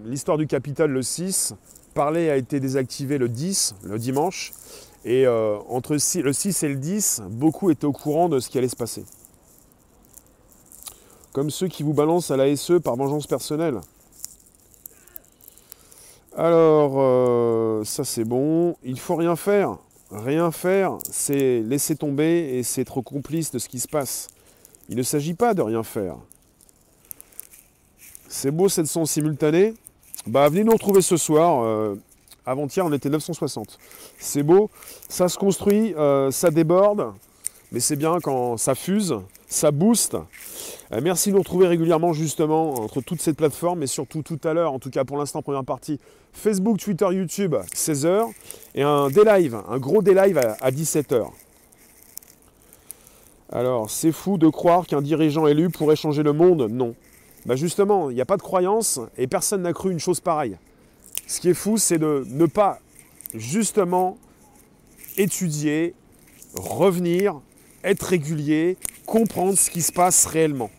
l'histoire 0.04 0.36
du 0.36 0.48
Capitole 0.48 0.90
le 0.90 1.00
6. 1.00 1.54
Parler 1.94 2.28
a 2.28 2.36
été 2.36 2.58
désactivé 2.58 3.18
le 3.18 3.28
10, 3.28 3.76
le 3.84 4.00
dimanche. 4.00 4.52
Et 5.04 5.28
entre 5.28 5.92
le 5.92 6.32
6 6.32 6.62
et 6.64 6.68
le 6.68 6.74
10, 6.74 7.22
beaucoup 7.30 7.70
étaient 7.70 7.84
au 7.84 7.92
courant 7.92 8.28
de 8.28 8.40
ce 8.40 8.48
qui 8.48 8.58
allait 8.58 8.68
se 8.68 8.74
passer. 8.74 9.04
Comme 11.32 11.50
ceux 11.50 11.68
qui 11.68 11.84
vous 11.84 11.94
balancent 11.94 12.32
à 12.32 12.36
la 12.36 12.54
SE 12.56 12.80
par 12.80 12.96
vengeance 12.96 13.28
personnelle. 13.28 13.80
Alors, 16.36 16.94
euh, 16.96 17.84
ça 17.84 18.02
c'est 18.02 18.24
bon. 18.24 18.76
Il 18.82 18.98
faut 18.98 19.14
rien 19.14 19.36
faire. 19.36 19.78
Rien 20.10 20.50
faire, 20.50 20.98
c'est 21.10 21.60
laisser 21.60 21.96
tomber 21.96 22.56
et 22.56 22.62
c'est 22.62 22.82
être 22.82 23.00
complice 23.00 23.50
de 23.52 23.58
ce 23.58 23.68
qui 23.68 23.80
se 23.80 23.88
passe. 23.88 24.28
Il 24.88 24.96
ne 24.96 25.02
s'agit 25.02 25.34
pas 25.34 25.54
de 25.54 25.62
rien 25.62 25.82
faire. 25.82 26.16
C'est 28.28 28.50
beau 28.50 28.68
cette 28.68 28.86
son 28.86 29.06
simultanée. 29.06 29.74
Bah 30.26 30.48
venez 30.48 30.64
nous 30.64 30.72
retrouver 30.72 31.02
ce 31.02 31.16
soir. 31.16 31.64
Euh, 31.64 31.96
avant-hier 32.46 32.84
on 32.84 32.92
était 32.92 33.08
960. 33.08 33.78
C'est 34.18 34.42
beau, 34.42 34.70
ça 35.08 35.28
se 35.28 35.38
construit, 35.38 35.94
euh, 35.94 36.30
ça 36.30 36.50
déborde, 36.50 37.12
mais 37.72 37.80
c'est 37.80 37.96
bien 37.96 38.18
quand 38.22 38.56
ça 38.56 38.74
fuse, 38.74 39.16
ça 39.48 39.70
booste. 39.70 40.16
Euh, 40.92 41.00
merci 41.02 41.30
de 41.30 41.34
nous 41.34 41.40
retrouver 41.40 41.66
régulièrement 41.66 42.12
justement 42.12 42.74
entre 42.74 43.00
toutes 43.00 43.22
ces 43.22 43.32
plateformes 43.32 43.82
et 43.82 43.86
surtout 43.86 44.22
tout 44.22 44.40
à 44.44 44.52
l'heure, 44.52 44.72
en 44.72 44.78
tout 44.78 44.90
cas 44.90 45.04
pour 45.04 45.16
l'instant 45.16 45.42
première 45.42 45.64
partie, 45.64 45.98
Facebook, 46.32 46.78
Twitter, 46.78 47.06
YouTube, 47.12 47.54
16h 47.74 48.26
et 48.74 48.82
un 48.82 49.08
live, 49.08 49.58
un 49.68 49.78
gros 49.78 50.00
live 50.00 50.38
à 50.38 50.70
17h. 50.70 51.30
Alors, 53.54 53.88
c'est 53.88 54.10
fou 54.10 54.36
de 54.36 54.48
croire 54.48 54.84
qu'un 54.84 55.00
dirigeant 55.00 55.46
élu 55.46 55.70
pourrait 55.70 55.94
changer 55.94 56.24
le 56.24 56.32
monde 56.32 56.66
Non. 56.70 56.96
Bah 57.46 57.54
justement, 57.54 58.10
il 58.10 58.14
n'y 58.16 58.20
a 58.20 58.26
pas 58.26 58.36
de 58.36 58.42
croyance 58.42 58.98
et 59.16 59.28
personne 59.28 59.62
n'a 59.62 59.72
cru 59.72 59.92
une 59.92 60.00
chose 60.00 60.18
pareille. 60.18 60.56
Ce 61.28 61.40
qui 61.40 61.50
est 61.50 61.54
fou, 61.54 61.78
c'est 61.78 61.98
de 61.98 62.24
ne 62.26 62.46
pas 62.46 62.80
justement 63.32 64.18
étudier, 65.16 65.94
revenir, 66.54 67.40
être 67.84 68.02
régulier, 68.02 68.76
comprendre 69.06 69.56
ce 69.56 69.70
qui 69.70 69.82
se 69.82 69.92
passe 69.92 70.26
réellement. 70.26 70.70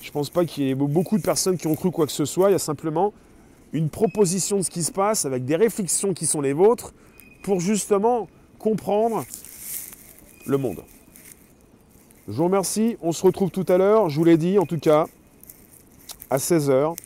Je 0.00 0.08
ne 0.08 0.12
pense 0.12 0.30
pas 0.30 0.46
qu'il 0.46 0.64
y 0.64 0.70
ait 0.70 0.74
beaucoup 0.74 1.18
de 1.18 1.22
personnes 1.22 1.58
qui 1.58 1.66
ont 1.66 1.74
cru 1.74 1.90
quoi 1.90 2.06
que 2.06 2.12
ce 2.12 2.24
soit. 2.24 2.48
Il 2.48 2.52
y 2.52 2.56
a 2.56 2.60
simplement 2.60 3.12
une 3.74 3.90
proposition 3.90 4.56
de 4.56 4.62
ce 4.62 4.70
qui 4.70 4.82
se 4.82 4.92
passe 4.92 5.26
avec 5.26 5.44
des 5.44 5.56
réflexions 5.56 6.14
qui 6.14 6.24
sont 6.24 6.40
les 6.40 6.54
vôtres 6.54 6.94
pour 7.42 7.60
justement 7.60 8.28
comprendre 8.58 9.26
le 10.46 10.56
monde. 10.56 10.82
Je 12.28 12.32
vous 12.32 12.44
remercie. 12.44 12.96
On 13.02 13.12
se 13.12 13.22
retrouve 13.22 13.50
tout 13.50 13.64
à 13.68 13.78
l'heure. 13.78 14.08
Je 14.08 14.16
vous 14.16 14.24
l'ai 14.24 14.36
dit 14.36 14.58
en 14.58 14.66
tout 14.66 14.78
cas 14.78 15.06
à 16.28 16.38
16h 16.38 16.96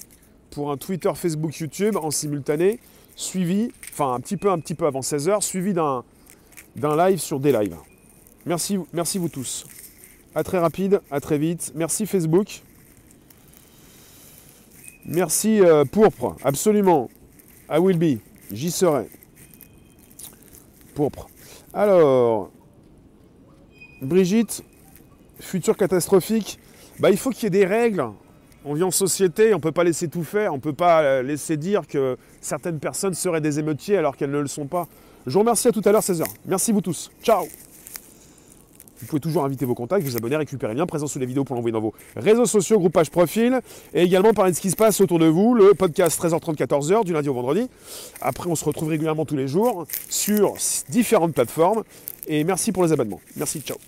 pour 0.50 0.70
un 0.70 0.78
Twitter, 0.78 1.10
Facebook, 1.14 1.54
YouTube 1.58 1.96
en 1.96 2.10
simultané, 2.10 2.80
suivi, 3.16 3.70
enfin 3.92 4.14
un 4.14 4.20
petit 4.20 4.36
peu, 4.36 4.50
un 4.50 4.58
petit 4.58 4.74
peu 4.74 4.86
avant 4.86 5.00
16h, 5.00 5.42
suivi 5.42 5.74
d'un, 5.74 6.04
d'un 6.76 6.96
live 6.96 7.18
sur 7.18 7.38
des 7.38 7.52
lives. 7.52 7.76
Merci, 8.46 8.78
merci 8.92 9.18
vous 9.18 9.28
tous. 9.28 9.66
À 10.34 10.42
très 10.42 10.58
rapide, 10.58 11.00
à 11.10 11.20
très 11.20 11.38
vite. 11.38 11.72
Merci 11.74 12.06
Facebook. 12.06 12.62
Merci 15.04 15.60
euh, 15.60 15.84
Pourpre, 15.84 16.36
absolument. 16.42 17.10
I 17.70 17.78
will 17.78 17.98
be, 17.98 18.20
j'y 18.50 18.70
serai. 18.70 19.08
Pourpre. 20.94 21.28
Alors, 21.72 22.50
Brigitte, 24.02 24.64
futur 25.40 25.76
catastrophique, 25.76 26.58
bah, 26.98 27.10
il 27.10 27.16
faut 27.16 27.30
qu'il 27.30 27.44
y 27.44 27.46
ait 27.46 27.50
des 27.50 27.66
règles. 27.66 28.04
On 28.64 28.74
vit 28.74 28.82
en 28.82 28.90
société, 28.90 29.54
on 29.54 29.56
ne 29.56 29.62
peut 29.62 29.72
pas 29.72 29.84
laisser 29.84 30.08
tout 30.08 30.24
faire, 30.24 30.52
on 30.52 30.56
ne 30.56 30.60
peut 30.60 30.74
pas 30.74 31.00
euh, 31.00 31.22
laisser 31.22 31.56
dire 31.56 31.86
que 31.86 32.18
certaines 32.42 32.78
personnes 32.78 33.14
seraient 33.14 33.40
des 33.40 33.58
émeutiers 33.58 33.96
alors 33.96 34.16
qu'elles 34.16 34.30
ne 34.30 34.38
le 34.38 34.48
sont 34.48 34.66
pas. 34.66 34.86
Je 35.26 35.32
vous 35.32 35.40
remercie 35.40 35.68
à 35.68 35.72
tout 35.72 35.82
à 35.84 35.92
l'heure 35.92 36.02
16h. 36.02 36.24
Merci 36.46 36.72
vous 36.72 36.82
tous. 36.82 37.10
Ciao 37.22 37.46
vous 39.00 39.06
pouvez 39.06 39.20
toujours 39.20 39.44
inviter 39.44 39.64
vos 39.64 39.74
contacts, 39.74 40.04
vous 40.04 40.16
abonner, 40.16 40.36
récupérer 40.36 40.74
le 40.74 40.78
lien 40.78 40.86
présent 40.86 41.06
sous 41.06 41.18
les 41.18 41.26
vidéos 41.26 41.44
pour 41.44 41.56
l'envoyer 41.56 41.72
dans 41.72 41.80
vos 41.80 41.94
réseaux 42.16 42.46
sociaux, 42.46 42.78
groupage 42.78 43.10
profil, 43.10 43.60
et 43.94 44.02
également 44.02 44.32
parler 44.32 44.52
de 44.52 44.56
ce 44.56 44.60
qui 44.60 44.70
se 44.70 44.76
passe 44.76 45.00
autour 45.00 45.18
de 45.18 45.26
vous, 45.26 45.54
le 45.54 45.74
podcast 45.74 46.22
13h30, 46.22 46.56
14h, 46.56 47.04
du 47.04 47.12
lundi 47.12 47.28
au 47.28 47.34
vendredi. 47.34 47.68
Après, 48.20 48.48
on 48.48 48.54
se 48.54 48.64
retrouve 48.64 48.88
régulièrement 48.88 49.24
tous 49.24 49.36
les 49.36 49.48
jours 49.48 49.86
sur 50.08 50.54
différentes 50.88 51.32
plateformes. 51.32 51.82
Et 52.26 52.44
merci 52.44 52.72
pour 52.72 52.84
les 52.84 52.92
abonnements. 52.92 53.20
Merci, 53.36 53.60
ciao. 53.60 53.78